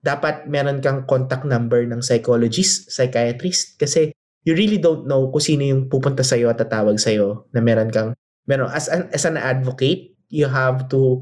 [0.00, 4.16] dapat meron kang contact number ng psychologist psychiatrist kasi
[4.48, 7.60] you really don't know kung sino yung pupunta sa iyo at tatawag sa iyo na
[7.60, 8.16] meron kang
[8.46, 11.18] meron as an, as an advocate you have to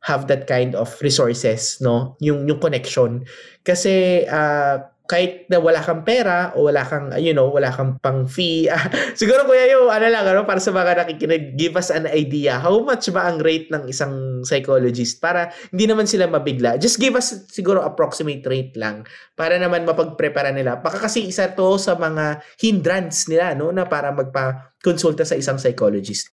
[0.00, 2.16] have that kind of resources, no?
[2.24, 3.28] Yung yung connection.
[3.60, 8.30] Kasi uh, kahit na wala kang pera o wala kang, you know, wala kang pang
[8.30, 8.70] fee.
[9.18, 12.62] siguro kuya yung ano lang, ano, para sa mga nakikinig, give us an idea.
[12.62, 15.18] How much ba ang rate ng isang psychologist?
[15.18, 16.78] Para hindi naman sila mabigla.
[16.78, 19.02] Just give us siguro approximate rate lang
[19.34, 20.78] para naman mapagprepara nila.
[20.78, 26.39] Baka kasi isa to sa mga hindrance nila, no, na para magpa-consulta sa isang psychologist.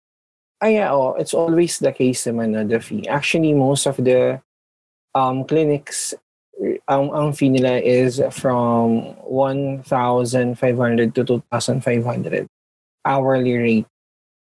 [0.61, 3.09] Ay, yeah, oh, it's always the case naman na the fee.
[3.09, 4.37] Actually, most of the
[5.17, 6.13] um, clinics,
[6.85, 12.47] ang, ang fee nila is from 1,500 to 2,500
[13.09, 13.89] hourly rate.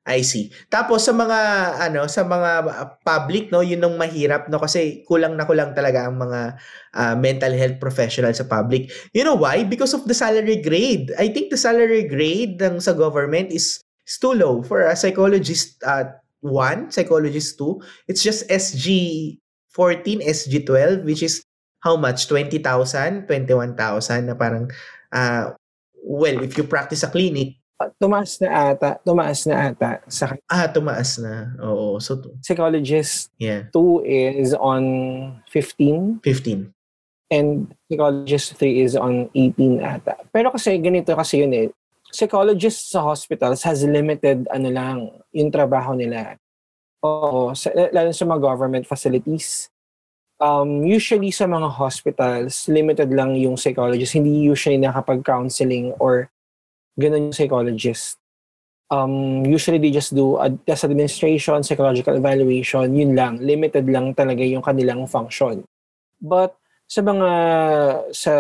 [0.07, 0.55] I see.
[0.71, 1.39] Tapos sa mga
[1.83, 2.63] ano sa mga
[3.03, 6.55] public no, yun ang mahirap no kasi kulang na kulang talaga ang mga
[6.95, 8.87] uh, mental health professional sa public.
[9.11, 9.67] You know why?
[9.67, 11.11] Because of the salary grade.
[11.19, 15.83] I think the salary grade ng sa government is is too low for a psychologist
[15.83, 17.83] at uh, 1, psychologist 2.
[18.09, 19.39] It's just SG
[19.75, 21.43] 14, SG 12 which is
[21.83, 22.27] how much?
[22.31, 24.71] 20,000, 21,000 na parang
[25.13, 25.53] uh,
[26.07, 30.71] well, if you practice a clinic, uh, tumaas na ata, tumaas na ata sa Ah,
[30.71, 31.53] tumaas na.
[31.61, 31.99] Oo.
[31.99, 33.69] So psychologist yeah.
[33.75, 34.83] 2 is on
[35.51, 36.73] 15 15
[37.35, 40.15] and psychologist 3 is on 18 ata.
[40.31, 41.69] Pero kasi ganito kasi yun eh
[42.11, 44.97] psychologists sa hospitals has limited ano lang
[45.33, 46.39] yung trabaho nila.
[47.05, 49.71] Oo, sa, lalo sa mga government facilities.
[50.37, 54.17] Um, usually sa mga hospitals, limited lang yung psychologist.
[54.17, 56.29] Hindi usually nakapag-counseling or
[56.99, 58.21] ganun yung psychologist.
[58.87, 63.43] Um, usually they just do a test administration, psychological evaluation, yun lang.
[63.43, 65.65] Limited lang talaga yung kanilang function.
[66.21, 66.55] But
[66.87, 67.31] sa mga
[68.15, 68.33] sa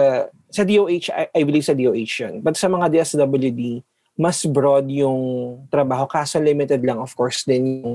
[0.57, 2.35] sa DOH I, I believe sa DOH yun.
[2.41, 3.85] But sa mga DSWD
[4.17, 5.21] mas broad yung
[5.69, 6.09] trabaho.
[6.09, 7.95] Kaso limited lang of course din yung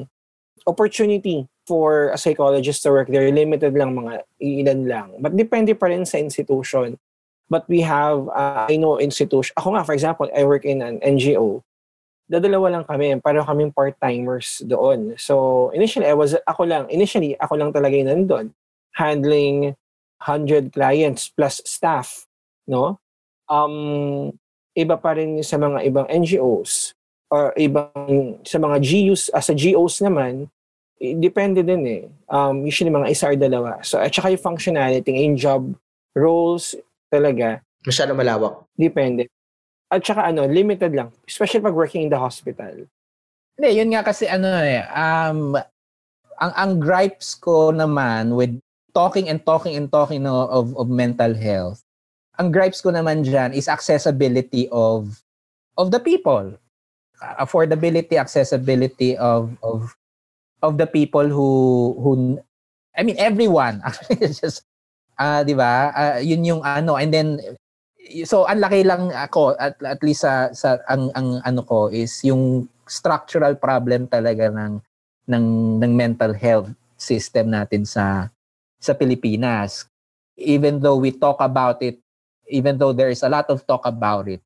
[0.70, 3.26] opportunity for a psychologist to work there.
[3.34, 5.07] Limited lang mga ilan lang.
[5.18, 7.01] But depende pa rin sa institution.
[7.49, 11.01] But we have uh, I know institution ako nga for example I work in an
[11.01, 11.66] NGO
[12.32, 15.20] dadalawa lang kami para kami part-timers doon.
[15.20, 18.55] So initially I was ako lang initially ako lang talaga yung nandun.
[18.95, 19.76] Handling
[20.24, 22.24] 100 clients plus staff,
[22.68, 22.97] no?
[23.51, 24.32] Um,
[24.78, 26.95] iba pa rin sa mga ibang NGOs
[27.32, 30.51] or ibang sa mga GUs, as ah, sa GOs naman,
[30.99, 32.03] depende din eh.
[32.28, 33.80] Um, usually mga isa or dalawa.
[33.82, 35.64] So, at saka yung functionality, yung job
[36.14, 36.76] roles
[37.07, 37.64] talaga.
[37.88, 38.68] Masyado malawak.
[38.76, 39.32] Depende.
[39.91, 41.09] At saka ano, limited lang.
[41.26, 42.88] Especially pag working in the hospital.
[43.59, 45.59] Hindi, yun nga kasi ano eh, um,
[46.39, 48.55] ang, ang gripes ko naman with
[48.95, 51.84] talking and talking and talking no, of, of mental health,
[52.42, 55.22] ang gripes ko naman dyan is accessibility of
[55.78, 56.58] of the people.
[57.38, 59.94] Affordability, accessibility of of
[60.66, 62.42] of the people who who
[62.98, 63.86] I mean everyone
[64.18, 64.66] it's just
[65.22, 65.94] uh, 'di ba?
[65.94, 67.38] Uh, yun yung ano and then
[68.26, 72.10] so ang laki lang ako at at least sa sa ang ang ano ko is
[72.26, 74.82] yung structural problem talaga ng
[75.30, 75.46] ng
[75.78, 78.34] ng mental health system natin sa
[78.82, 79.86] sa Pilipinas.
[80.42, 82.02] Even though we talk about it
[82.52, 84.43] even though there is a lot of talk about it,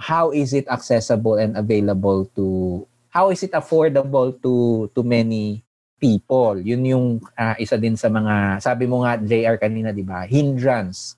[0.00, 2.82] how is it accessible and available to
[3.12, 5.62] how is it affordable to to many
[6.00, 6.58] people?
[6.58, 7.06] Yun yung
[7.38, 10.26] uh, isa din sa mga sabi mo nga JR kanina, 'di ba?
[10.26, 11.14] Hindrance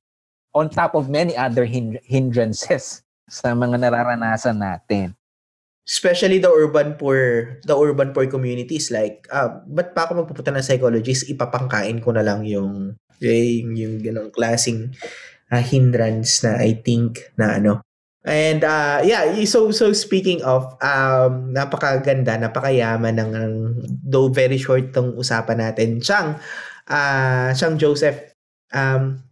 [0.54, 1.66] on top of many other
[2.06, 5.16] hindrances sa mga nararanasan natin.
[5.84, 10.64] Especially the urban poor, the urban poor communities like, uh, ba't pa ako magpupunta ng
[10.64, 14.96] psychologist, ipapangkain ko na lang yung yung, yung ganong klaseng
[15.54, 17.86] uh, hindrance na I think na ano.
[18.24, 23.54] And uh, yeah, so so speaking of um napakaganda, napakayaman ng, ng
[24.02, 26.00] though very short tong usapan natin.
[26.02, 26.40] Chang,
[26.88, 28.18] uh, Chang Joseph,
[28.72, 29.22] um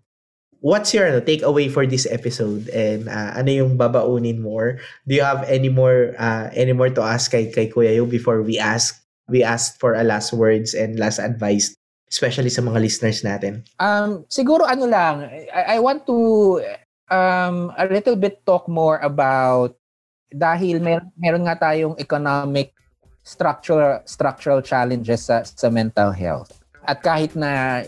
[0.60, 4.78] what's your ano, takeaway for this episode and uh, ano yung babaunin more?
[5.08, 8.44] Do you have any more uh, any more to ask kay kay Kuya Yo before
[8.44, 11.72] we ask we ask for a last words and last advice
[12.12, 13.64] especially sa mga listeners natin?
[13.80, 16.60] Um, siguro ano lang, I, I want to
[17.08, 19.72] um, a little bit talk more about
[20.28, 22.76] dahil mer- meron nga tayong economic
[23.24, 26.52] structural structural challenges sa, sa mental health.
[26.84, 27.80] At kahit na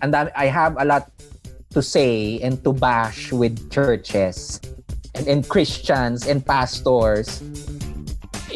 [0.00, 1.12] and I have a lot
[1.76, 4.60] to say and to bash with churches
[5.12, 7.44] and, and Christians and pastors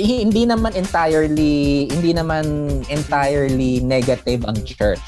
[0.01, 2.45] hindi naman entirely hindi naman
[2.89, 5.03] entirely negative ang church.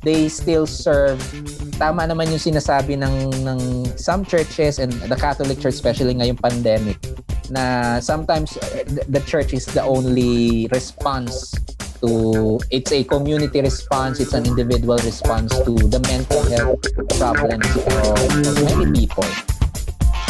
[0.00, 1.20] They still serve
[1.76, 3.60] tama naman yung sinasabi ng ng
[4.00, 6.96] some churches and the Catholic Church especially ngayong pandemic
[7.50, 11.52] na sometimes eh, the church is the only response
[12.00, 16.80] to it's a community response it's an individual response to the mental health
[17.20, 19.26] problems of, of many people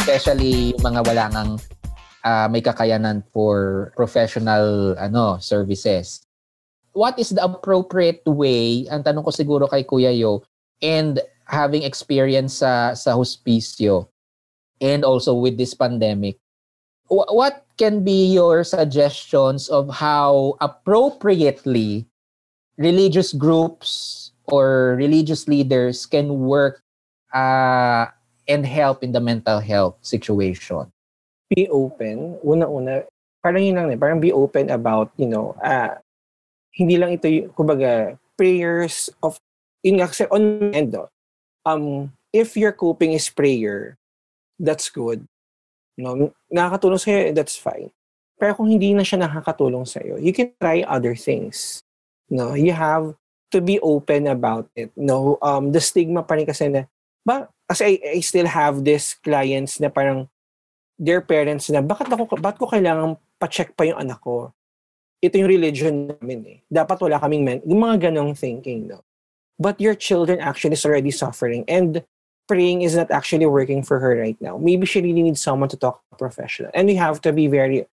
[0.03, 1.51] especially yung mga wala ngang
[2.23, 6.21] uh, may kakayanan for professional ano services.
[6.91, 8.87] What is the appropriate way?
[8.91, 10.43] Ang tanong ko siguro kay Kuya Yo
[10.83, 14.11] and having experience sa sa hospicio
[14.81, 16.41] and also with this pandemic.
[17.11, 22.07] What can be your suggestions of how appropriately
[22.79, 26.79] religious groups or religious leaders can work
[27.35, 28.07] uh,
[28.47, 30.87] and help in the mental health situation?
[31.51, 32.39] Be open.
[32.39, 33.03] Una-una,
[33.43, 35.99] parang yun lang, eh, parang be open about, you know, uh,
[36.71, 39.35] hindi lang ito, yung, kumbaga, prayers of,
[39.83, 41.11] nga, kasi on end, oh,
[41.67, 43.99] um, if your coping is prayer,
[44.55, 45.27] that's good.
[45.99, 47.91] No, nakakatulong sa'yo, that's fine.
[48.39, 51.83] Pero kung hindi na siya nakakatulong sa'yo, you can try other things.
[52.31, 53.13] No, you have
[53.51, 54.89] to be open about it.
[54.95, 56.87] No, um, the stigma pa rin kasi na,
[57.27, 60.31] ba, kasi I, I still have this clients na parang,
[61.01, 64.53] their parents na, bakit ako, bakit ko kailangan pa-check pa yung anak ko?
[65.17, 66.57] Ito yung religion namin eh.
[66.69, 67.59] Dapat wala kaming men.
[67.65, 69.01] Yung mga ganong thinking, no?
[69.57, 72.05] But your children actually is already suffering and
[72.45, 74.57] praying is not actually working for her right now.
[74.57, 76.69] Maybe she really needs someone to talk to a professional.
[76.73, 77.85] And we have to be very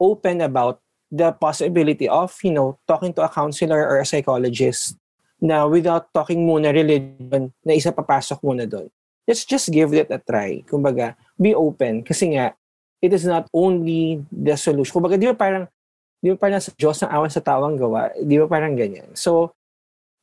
[0.00, 0.80] open about
[1.12, 4.96] the possibility of, you know, talking to a counselor or a psychologist
[5.40, 8.88] na without talking muna religion na isa papasok muna doon.
[9.24, 10.60] Let's just give it a try.
[10.68, 12.52] Kumbaga, be open kasi nga
[13.00, 14.92] it is not only the solution.
[14.92, 15.64] Kumbaga, di ba parang
[16.24, 18.12] di ba parang sa Diyos ang awan sa tawang gawa?
[18.16, 19.12] Di ba parang ganyan?
[19.12, 19.52] So,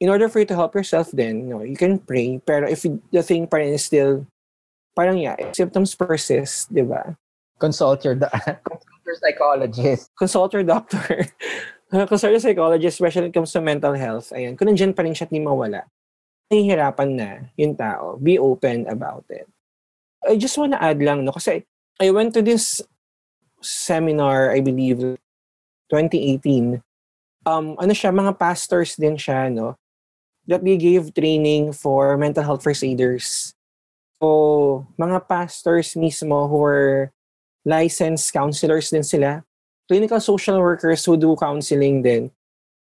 [0.01, 2.41] in order for you to help yourself then, no, you can pray.
[2.41, 4.25] Pero if the thing pa rin is still,
[4.97, 7.13] parang yeah, symptoms persist, di ba?
[7.61, 8.17] Consult your,
[8.65, 10.09] consult your psychologist.
[10.17, 11.05] Consult your doctor.
[12.09, 14.33] consult your psychologist, especially when it comes to mental health.
[14.33, 15.85] Ayan, kung nandiyan pa rin siya at di mawala,
[16.51, 18.19] nahihirapan na yung tao.
[18.19, 19.47] Be open about it.
[20.27, 21.63] I just want to add lang, no, kasi
[21.97, 22.83] I went to this
[23.63, 24.99] seminar, I believe,
[25.89, 26.83] 2018.
[27.47, 29.79] Um, ano siya, mga pastors din siya, no,
[30.45, 33.55] that they gave training for mental health first aiders.
[34.21, 37.11] So, mga pastors mismo who were
[37.65, 39.41] licensed counselors din sila,
[39.89, 42.29] clinical social workers who do counseling din.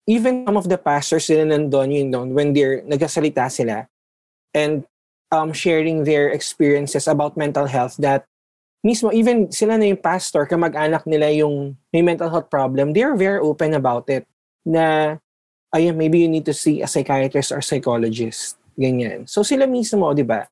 [0.07, 3.91] Even some of the pastors sila nandun, yun doon, when they're nagsasalita sila,
[4.55, 4.87] and
[5.35, 8.25] um, sharing their experiences about mental health that
[8.87, 13.19] mismo, even sila na yung pastor, kamag-anak nila yung may mental health problem, they are
[13.19, 14.23] very open about it.
[14.63, 15.19] Na,
[15.75, 18.59] ayun, maybe you need to see a psychiatrist or psychologist.
[18.79, 19.27] Ganyan.
[19.27, 20.47] So sila mismo, di ba?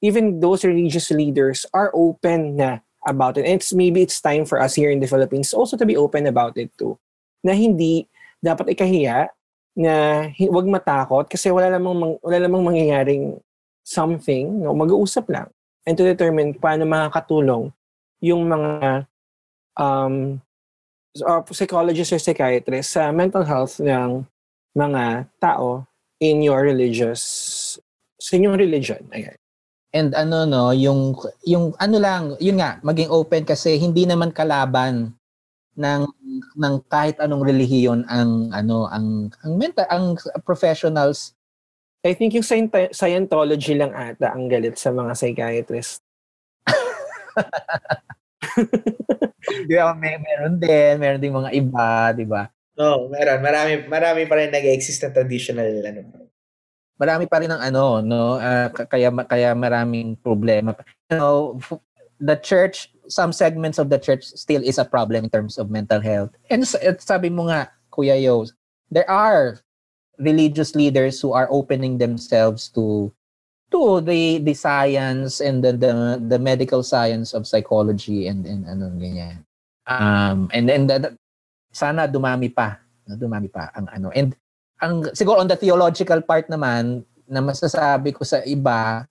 [0.00, 3.46] even those religious leaders are open na about it.
[3.46, 6.26] And it's maybe it's time for us here in the Philippines also to be open
[6.26, 6.98] about it too.
[7.42, 8.06] Na hindi
[8.42, 9.30] dapat ikahiya
[9.78, 13.38] na wag matakot kasi wala namang wala namang mangyayaring
[13.86, 15.48] something, no, mag-uusap lang
[15.88, 17.72] and to determine paano makakatulong
[18.20, 19.06] yung mga
[19.80, 20.36] um,
[21.24, 24.26] uh, psychologists or psychiatrists sa mental health ng
[24.76, 25.88] mga tao
[26.20, 27.22] in your religious
[28.18, 29.00] sa inyong religion.
[29.14, 29.38] Ayan.
[29.94, 31.16] And ano no, yung
[31.48, 35.16] yung ano lang, yun nga, maging open kasi hindi naman kalaban
[35.78, 36.02] ng
[36.58, 41.38] ng kahit anong relihiyon ang ano ang ang mental ang professionals
[42.06, 42.46] I think yung
[42.94, 45.98] Scientology lang ata ang galit sa mga psychiatrist.
[49.68, 52.46] di ba, may, meron din, meron din mga iba, di ba?
[52.78, 53.42] Oo, oh, meron.
[53.42, 56.30] Marami, marami pa rin nag-exist na traditional ano.
[56.98, 58.38] Marami pa rin ang ano, no?
[58.38, 60.78] Uh, kaya, kaya maraming problema.
[61.10, 61.58] You know,
[62.22, 66.00] the church, some segments of the church still is a problem in terms of mental
[66.00, 66.30] health.
[66.48, 68.46] And sabi mo nga, Kuya Yo,
[68.92, 69.60] there are
[70.18, 73.12] religious leaders who are opening themselves to
[73.70, 78.92] to the the science and the the, the medical science of psychology and and ano
[78.96, 79.44] ganyan.
[79.88, 81.16] Um and then the,
[81.72, 84.08] sana dumami pa, dumami pa ang ano.
[84.12, 84.36] And
[84.80, 89.04] ang siguro on the theological part naman na masasabi ko sa iba,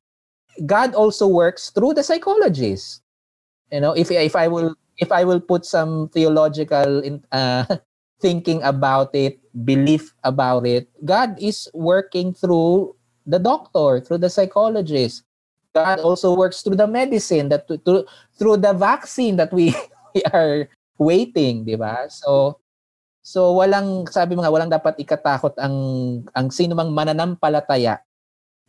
[0.66, 3.06] God also works through the psychologists.
[3.72, 7.66] You know, if if I will if I will put some theological in, uh,
[8.20, 10.90] thinking about it, belief about it.
[11.06, 12.96] God is working through
[13.26, 15.24] the doctor, through the psychologist.
[15.74, 18.06] God also works through the medicine, that to,
[18.40, 19.76] through the vaccine that we,
[20.16, 20.66] we are
[20.98, 22.10] waiting, di ba?
[22.10, 22.58] So,
[23.22, 25.76] so walang, sabi mga, walang dapat ikatakot ang,
[26.34, 28.02] ang sino mang mananampalataya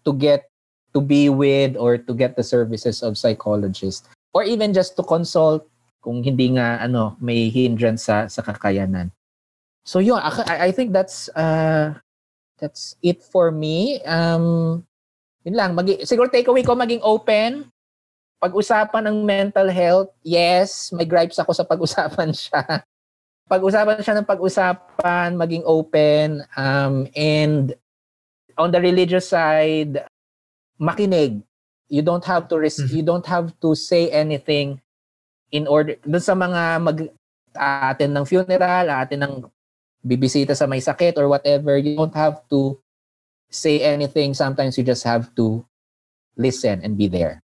[0.05, 0.53] to get,
[0.93, 4.05] to be with or to get the services of psychologists.
[4.33, 5.67] Or even just to consult
[5.99, 9.11] kung hindi nga ano may hindrance sa sa kakayanan.
[9.89, 11.97] So yun, I, I think that's uh,
[12.61, 14.05] that's it for me.
[14.05, 14.85] Um,
[15.49, 15.73] yun lang.
[15.73, 17.73] Magi, siguro takeaway ko maging open.
[18.39, 22.85] Pag-usapan ng mental health, yes, may gripes ako sa pag-usapan siya.
[23.49, 26.45] Pag-usapan siya ng pag-usapan, maging open.
[26.53, 27.73] Um, and
[28.61, 30.05] on the religious side,
[30.77, 31.43] makinig.
[31.89, 32.97] You don't have to res- mm-hmm.
[32.97, 34.81] you don't have to say anything
[35.49, 36.99] in order dun sa mga mag
[37.57, 39.35] atin ng funeral, atin ng
[40.05, 42.79] bibisita sa may sakit or whatever, you don't have to
[43.51, 44.33] say anything.
[44.33, 45.65] Sometimes you just have to
[46.39, 47.43] listen and be there.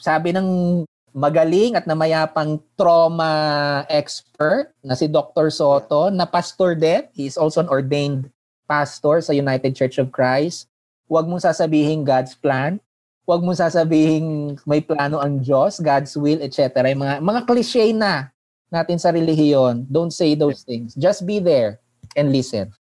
[0.00, 0.82] Sabi ng
[1.14, 5.48] magaling at namayapang trauma expert na si Dr.
[5.50, 7.06] Soto, na pastor din.
[7.14, 8.28] He is also an ordained
[8.68, 10.68] pastor sa United Church of Christ.
[11.08, 12.82] Huwag mong sasabihin God's plan.
[13.28, 16.88] Huwag mong sasabihin may plano ang Diyos, God's will, etc.
[16.88, 18.32] Yung mga, mga cliche na
[18.72, 20.96] natin sa relihiyon, don't say those things.
[20.96, 21.76] Just be there
[22.16, 22.72] and listen.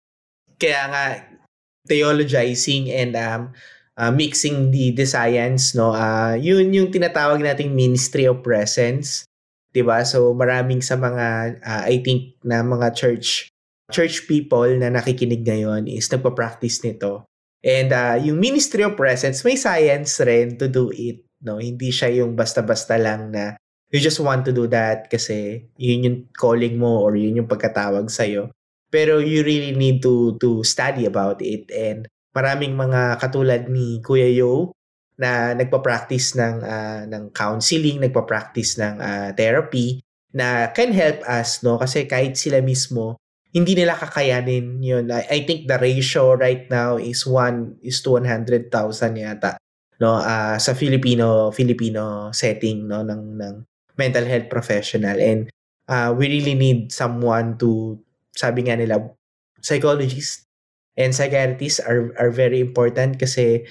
[0.55, 1.03] Kaya nga,
[1.83, 3.51] theologizing and um,
[3.99, 5.91] uh, mixing the, the science, no?
[5.91, 9.27] Uh, yun yung tinatawag nating ministry of presence.
[9.77, 10.01] 'di ba?
[10.01, 13.53] So maraming sa mga uh, I think na mga church
[13.93, 17.29] church people na nakikinig ngayon is nagpa-practice nito.
[17.67, 21.27] And uh, yung ministry of presence, may science rin to do it.
[21.43, 21.59] No?
[21.59, 23.59] Hindi siya yung basta-basta lang na
[23.91, 28.07] you just want to do that kasi yun yung calling mo or yun yung pagkatawag
[28.07, 28.55] sa'yo.
[28.87, 34.31] Pero you really need to to study about it and maraming mga katulad ni Kuya
[34.31, 34.71] Yo
[35.19, 39.99] na nagpa-practice ng uh, ng counseling, nagpa-practice ng uh, therapy
[40.31, 43.19] na can help us no kasi kahit sila mismo
[43.55, 45.07] hindi nila kakayanin yun.
[45.11, 48.71] I, I think the ratio right now is 1 is to 100,000
[49.15, 49.55] yata
[50.01, 50.19] no?
[50.21, 53.01] Uh, sa Filipino Filipino setting no?
[53.01, 53.55] Ng ng
[53.97, 55.17] mental health professional.
[55.17, 55.49] And
[55.89, 57.97] uh, we really need someone to
[58.37, 59.01] sabi nga nila
[59.63, 60.45] psychologists
[60.93, 63.65] and psychiatrists are are very important kasi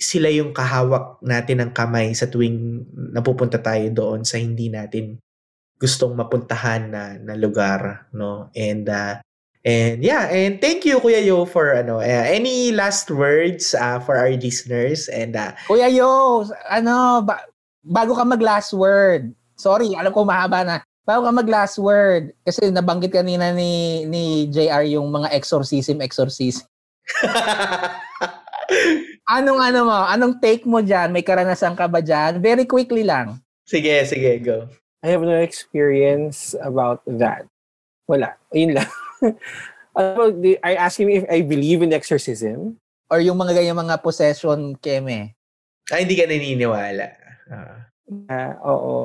[0.00, 5.20] sila yung kahawak natin ng kamay sa tuwing napupunta tayo doon sa hindi natin
[5.82, 9.18] gustong mapuntahan na, na lugar no and uh,
[9.66, 14.14] and yeah and thank you Kuya Yo for ano uh, any last words uh, for
[14.14, 17.42] our listeners and uh, Kuya Yo ano ba,
[17.82, 20.76] bago ka mag last word Sorry, alam ko mahaba na.
[21.06, 26.66] Bago ka mag last word, kasi nabanggit kanina ni ni JR yung mga exorcism, exorcism.
[29.38, 29.98] anong ano mo?
[30.10, 31.14] Anong take mo diyan?
[31.14, 32.42] May karanasan ka ba diyan?
[32.42, 33.38] Very quickly lang.
[33.66, 34.66] Sige, sige, go.
[35.02, 37.50] I have no experience about that.
[38.06, 38.38] Wala.
[38.54, 38.90] Yun lang.
[39.98, 42.78] Are you asking me if I believe in exorcism?
[43.10, 45.34] Or yung mga ganyan mga possession, Keme?
[45.90, 47.06] Ay, hindi ka naniniwala.
[47.50, 47.76] Uh.
[48.30, 48.96] Uh, oo.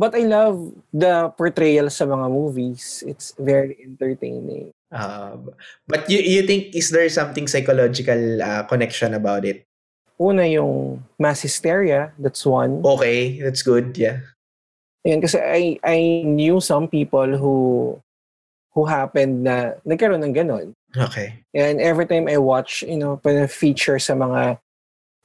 [0.00, 3.04] But I love the portrayal sa mga movies.
[3.04, 4.72] It's very entertaining.
[4.88, 5.36] Uh,
[5.84, 9.68] but you you think is there something psychological uh, connection about it?
[10.16, 12.80] Una yung mass hysteria, that's one.
[12.80, 14.24] Okay, that's good, yeah.
[15.06, 15.98] Ayan, kasi I, I
[16.28, 17.96] knew some people who
[18.76, 20.76] who happened na nagkaroon ng ganon.
[20.94, 21.42] Okay.
[21.54, 24.58] And every time I watch, you know, feature sa mga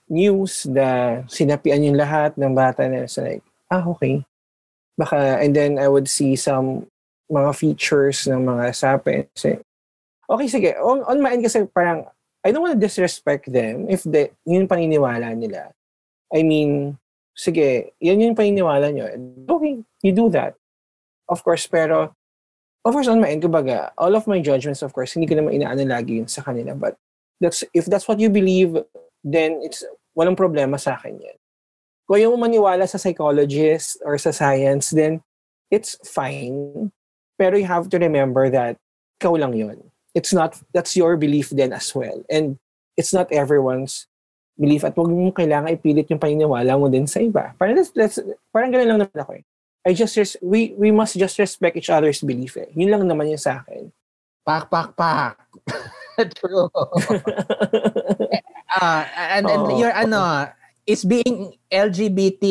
[0.10, 4.26] news na sinapian yung lahat ng bata na so like, ah, okay.
[4.98, 6.88] Baka, and then I would see some
[7.30, 9.28] mga features ng mga sapi.
[9.36, 9.60] Say,
[10.30, 10.72] okay, sige.
[10.80, 12.06] On, on my end kasi parang,
[12.46, 15.74] I don't want to disrespect them if the, yun paniniwala nila.
[16.34, 16.98] I mean,
[17.36, 19.06] sige, yan yung paniniwala nyo.
[19.52, 20.56] Okay, you do that.
[21.28, 22.16] Of course, pero,
[22.86, 25.60] of course, on my end, kumbaga, all of my judgments, of course, hindi ko naman
[25.60, 26.74] inaano lagi yun sa kanila.
[26.74, 26.96] But,
[27.42, 28.78] that's if that's what you believe,
[29.24, 29.84] then it's
[30.18, 31.38] walang problema sa akin yan.
[32.08, 35.22] Kung yung maniwala sa psychologist or sa science, then
[35.72, 36.92] it's fine.
[37.36, 38.78] Pero you have to remember that
[39.20, 39.92] ikaw lang yun.
[40.14, 42.24] It's not, that's your belief then as well.
[42.30, 42.58] And
[42.96, 44.08] it's not everyone's
[44.56, 47.52] belief at huwag mo kailangan ipilit yung paniniwala mo din sa iba.
[47.60, 48.18] Parang, that's, that's,
[48.50, 49.44] parang ganun lang naman ako eh.
[49.86, 52.72] I just, res- we, we must just respect each other's belief eh.
[52.74, 53.92] Yun lang naman yun sa akin.
[54.42, 55.38] Pak, pak, pak.
[56.40, 56.72] True.
[58.80, 59.04] uh,
[59.36, 59.78] and, and oh.
[59.78, 60.48] your ano
[60.88, 62.46] is being LGBT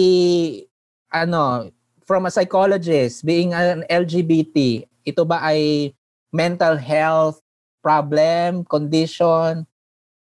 [1.15, 1.71] ano
[2.05, 5.95] from a psychologist being an LGBT ito ba ay
[6.35, 7.41] mental health
[7.81, 9.65] problem condition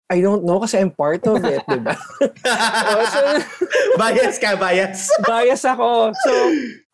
[0.08, 1.92] I don't know kasi I'm part of it, di ba?
[2.96, 3.20] oh, so,
[4.00, 5.12] bias ka, bias.
[5.28, 6.16] bias ako.
[6.16, 6.32] So,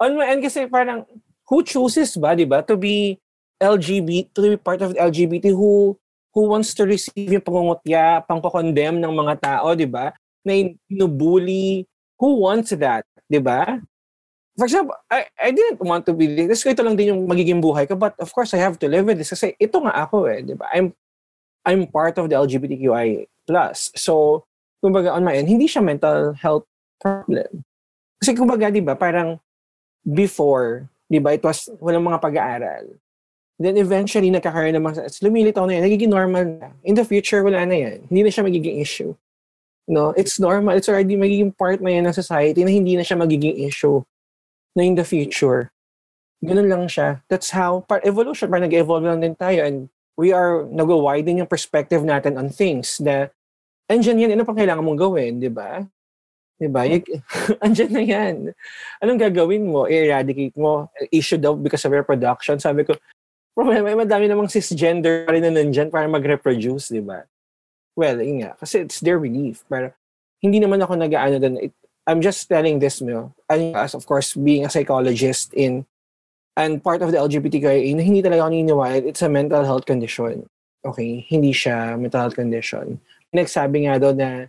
[0.02, 1.06] on my end kasi parang,
[1.46, 3.22] who chooses ba, di ba, to be
[3.62, 5.94] LGBT, to be part of the LGBT who
[6.34, 10.10] who wants to receive yung pangungutya, pangkokondem ng mga tao, di ba?
[10.42, 10.58] Na
[10.90, 11.86] inubuli.
[12.18, 13.06] Who wants that?
[13.30, 13.78] Di ba?
[14.58, 16.66] For example, I, I didn't want to be this.
[16.66, 17.94] Ito lang din yung magiging buhay ko.
[17.94, 19.34] But of course, I have to live with this.
[19.34, 20.42] Kasi ito nga ako eh.
[20.42, 20.70] Di ba?
[20.74, 20.94] I'm,
[21.66, 23.28] I'm part of the LGBTQI+.
[23.96, 24.46] So,
[24.84, 26.68] kumbaga on my end, hindi siya mental health
[27.00, 27.64] problem.
[28.20, 29.40] Kasi kumbaga, di ba, parang
[30.04, 32.86] before, di ba, it was, walang mga pag-aaral.
[33.60, 36.72] Then eventually, nagkakaroon ng mga, lumilitaw na yan, nagiging normal na.
[36.84, 37.98] In the future, wala na yan.
[38.12, 39.16] Hindi na siya magiging issue.
[39.88, 40.76] No, it's normal.
[40.76, 44.04] It's already magiging part na yan ng society na hindi na siya magiging issue
[44.76, 45.72] na in the future.
[46.44, 47.24] Ganun lang siya.
[47.28, 49.88] That's how, par evolution, parang nag-evolve lang din tayo and
[50.18, 53.30] we are nag-widen yung perspective natin on things na
[53.90, 55.82] andyan yan, ano pang kailangan mong gawin, di ba?
[56.58, 56.86] Di ba?
[57.66, 58.36] andyan na yan.
[59.02, 59.90] Anong gagawin mo?
[59.90, 60.90] I-eradicate mo?
[61.10, 62.62] Issue daw because of reproduction.
[62.62, 62.96] Sabi ko,
[63.58, 67.26] problema, ay madami namang cisgender pa rin na nandyan para mag-reproduce, di ba?
[67.94, 68.52] Well, yun nga.
[68.58, 69.62] Kasi it's their belief.
[69.70, 69.94] Pero
[70.42, 71.38] hindi naman ako nag-ano.
[72.04, 73.32] I'm just telling this, mo.
[73.48, 75.86] As of course, being a psychologist in
[76.58, 80.46] and part of the LGBTQIA, na hindi talaga ako naniniwala, it's a mental health condition.
[80.86, 81.26] Okay?
[81.30, 83.00] Hindi siya mental health condition.
[83.34, 84.48] Nagsabi nga daw na,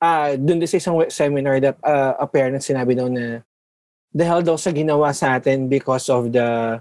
[0.00, 3.44] ah, doon din sa isang seminar that uh, a parent sinabi daw na
[4.14, 6.78] dahil daw sa ginawa sa atin because of the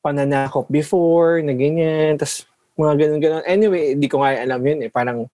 [0.00, 3.44] pananakop before, na ganyan, tas mga ganun-ganun.
[3.46, 4.90] Anyway, hindi ko nga alam yun eh.
[4.90, 5.28] Parang,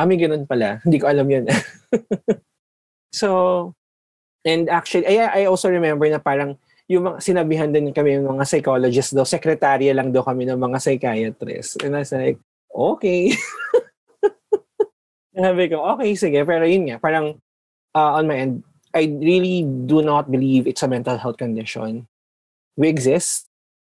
[0.00, 0.80] ah, may ganun pala.
[0.82, 1.44] Hindi ko alam yun.
[3.20, 3.28] so,
[4.42, 6.56] and actually, I, I also remember na parang,
[6.90, 10.78] yung mga, sinabihan din kami ng mga psychologists daw, sekretarya lang daw kami ng mga
[10.82, 11.78] psychiatrists.
[11.78, 13.30] And I was like, okay.
[15.38, 16.42] Sabi ko, okay, sige.
[16.42, 17.38] Pero yun nga, parang
[17.94, 22.10] uh, on my end, I really do not believe it's a mental health condition.
[22.74, 23.46] We exist.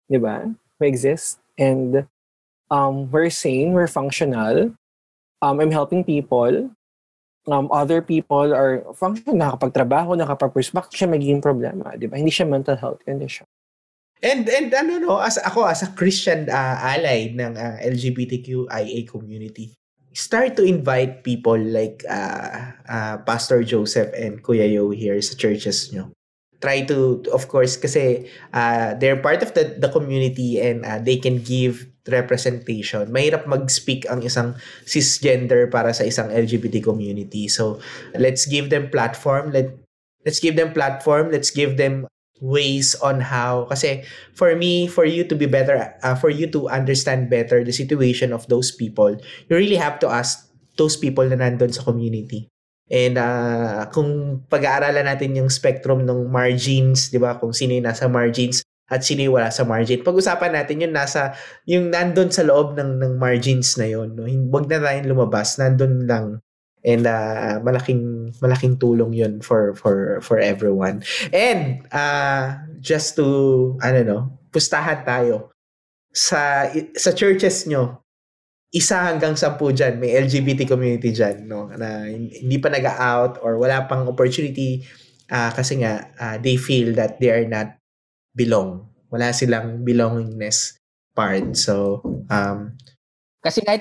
[0.07, 0.47] Di ba?
[0.79, 1.43] We exist.
[1.59, 2.07] And
[2.71, 4.71] um, we're sane, we're functional.
[5.43, 6.71] Um, I'm helping people.
[7.45, 10.73] Um, other people are functional, nakapagtrabaho, nakapag-pursue.
[10.73, 11.93] Bakit siya magiging problema?
[11.93, 12.17] Di ba?
[12.17, 13.45] Hindi siya mental health condition.
[14.25, 19.77] And and ano no, as ako as a Christian uh, ally ng uh, LGBTQIA community,
[20.17, 25.93] start to invite people like uh, uh, Pastor Joseph and Kuya Yo here sa churches
[25.93, 26.09] nyo
[26.65, 28.25] try to of course kasi
[28.57, 33.09] uh, they're part of the the community and uh, they can give representation.
[33.09, 37.49] Mahirap mag-speak ang isang cisgender para sa isang LGBT community.
[37.49, 37.81] So
[38.17, 39.53] let's give them platform.
[39.53, 39.73] Let
[40.25, 41.33] let's give them platform.
[41.33, 42.09] Let's give them
[42.45, 44.05] ways on how kasi
[44.37, 48.35] for me for you to be better uh, for you to understand better the situation
[48.35, 49.15] of those people
[49.49, 52.51] you really have to ask those people na nandun sa community
[52.93, 57.41] And uh, kung pag-aaralan natin yung spectrum ng margins, 'di ba?
[57.41, 60.05] Kung sino yung nasa margins at sino yung wala sa margin.
[60.05, 61.33] Pag-usapan natin yung nasa
[61.65, 64.29] yung nandun sa loob ng ng margins na yon, no.
[64.29, 66.45] Huwag na tayong lumabas, nandun lang.
[66.85, 71.01] And uh, malaking malaking tulong 'yun for for for everyone.
[71.33, 73.25] And uh, just to
[73.81, 75.49] don't know, pustahan tayo
[76.13, 78.05] sa sa churches nyo
[78.75, 81.71] isa hanggang sampu dyan, may LGBT community dyan, no?
[81.71, 84.83] Na hindi pa nag-out or wala pang opportunity
[85.31, 87.79] uh, kasi nga uh, they feel that they are not
[88.35, 88.85] belong.
[89.09, 90.83] Wala silang belongingness
[91.15, 91.55] part.
[91.55, 92.75] So, um,
[93.41, 93.81] kasi kahit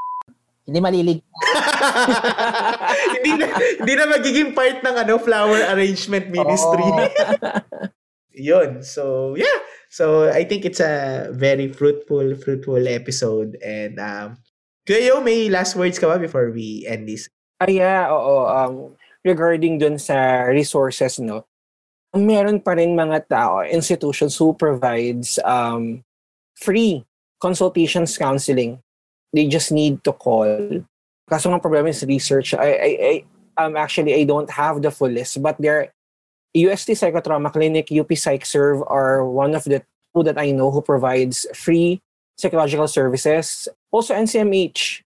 [0.68, 1.20] hindi malilig.
[3.16, 6.84] hindi na hindi na magiging part ng ano flower arrangement ministry.
[6.84, 7.08] Oh.
[8.38, 8.84] Yun.
[8.86, 9.58] So, yeah.
[9.88, 13.56] So, I think it's a very fruitful, fruitful episode.
[13.64, 14.38] And, um,
[14.84, 17.26] Kuya may last words ka ba before we end this?
[17.58, 18.46] Ah, yeah, oo.
[18.46, 18.74] Um,
[19.26, 21.47] regarding dun sa resources, no,
[22.16, 26.00] meron pa rin mga tao, institutions who provides um,
[26.56, 27.04] free
[27.40, 28.80] consultations counseling.
[29.32, 30.48] They just need to call.
[31.28, 32.56] Kaso nga problem is research.
[32.56, 33.14] I, I, I
[33.60, 35.92] um, actually, I don't have the full list, but there
[36.56, 39.84] UST Psychotrauma Clinic, UP PsychServe are one of the
[40.16, 42.00] two that I know who provides free
[42.40, 43.68] psychological services.
[43.92, 45.04] Also, NCMH,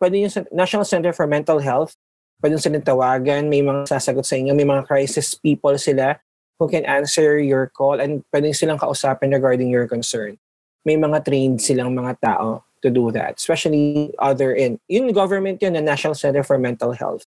[0.00, 1.92] pwede yung National Center for Mental Health,
[2.40, 6.16] pwede yung silang tawagan, may mga sasagot sa inyo, may mga crisis people sila
[6.58, 10.36] who can answer your call and pwede silang kausapin regarding your concern.
[10.84, 15.74] May mga trained silang mga tao to do that, especially other in, yung government yun,
[15.74, 17.26] the National Center for Mental Health.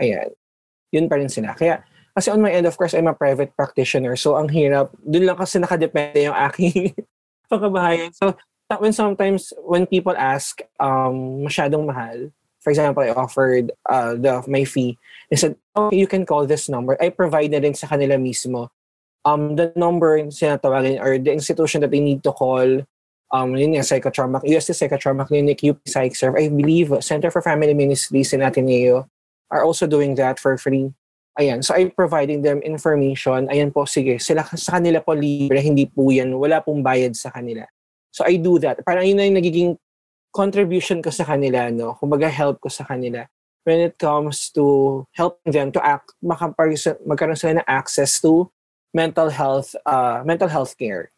[0.00, 0.32] Ayan.
[0.92, 1.56] Yun pa rin sila.
[1.56, 1.84] Kaya,
[2.16, 4.16] kasi on my end, of course, I'm a private practitioner.
[4.16, 4.92] So, ang hirap.
[5.04, 6.96] Doon lang kasi nakadepende yung aking
[7.52, 8.16] pagkabahayan.
[8.16, 8.32] So,
[8.80, 12.32] when sometimes, when people ask, um, masyadong mahal,
[12.66, 14.98] for example, I offered uh, the my fee.
[15.30, 16.98] They said, okay, you can call this number.
[16.98, 18.74] I provide na rin sa kanila mismo.
[19.22, 22.82] Um, the number sinatawagin or the institution that they need to call
[23.30, 28.34] um, yun yung psychotrauma, UST Psychotrauma Clinic, UP PsychServe, I believe Center for Family Ministries
[28.34, 29.06] in Ateneo
[29.54, 30.90] are also doing that for free.
[31.38, 33.46] Ayan, so I'm providing them information.
[33.46, 37.30] Ayan po, sige, sila sa kanila po libre, hindi po yan, wala pong bayad sa
[37.30, 37.62] kanila.
[38.10, 38.82] So I do that.
[38.82, 39.70] Parang yun na yung nagiging
[40.36, 41.96] contribution ko sa kanila, no?
[41.96, 43.24] Kumbaga help ko sa kanila
[43.66, 48.46] when it comes to helping them to act, magkaroon sila ng access to
[48.94, 51.10] mental health, uh, mental health care.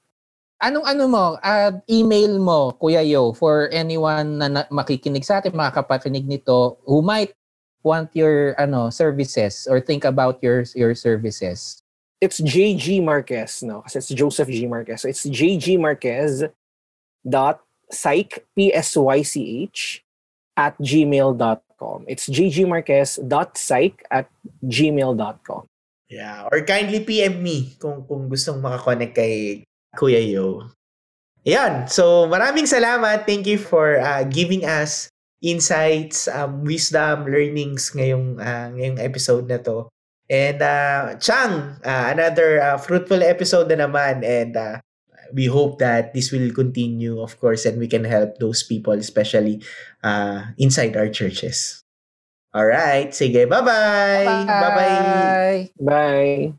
[0.59, 5.55] Anong ano mo, uh, email mo, Kuya Yo, for anyone na, na makikinig sa atin,
[5.55, 7.37] makakapakinig nito, who might
[7.85, 11.85] want your ano services or think about your your services?
[12.19, 13.87] It's JG Marquez, no?
[13.87, 14.67] Kasi it's Joseph G.
[14.67, 15.07] Marquez.
[15.07, 16.43] So it's JG Marquez
[17.23, 20.05] dot psych, P-S-Y-C-H,
[20.59, 21.99] at gmail.com.
[22.11, 22.27] It's
[22.67, 24.27] Marquez dot psych at
[24.67, 25.65] gmail.com.
[26.09, 29.63] Yeah, or kindly PM me kung kung gustong makakonect kay
[29.93, 30.73] Kuya Yo.
[31.45, 33.29] Ayan, so maraming salamat.
[33.29, 35.13] Thank you for uh, giving us
[35.45, 39.87] insights, um, wisdom, learnings ngayong, uh, ngayong episode na to.
[40.29, 44.77] And uh, Chang, uh, another uh, fruitful episode na naman and uh,
[45.35, 49.63] we hope that this will continue of course and we can help those people especially
[50.03, 51.85] uh, inside our churches.
[52.55, 54.47] All right, sige, bye-bye.
[54.49, 55.71] Bye-bye.
[55.81, 56.59] Bye.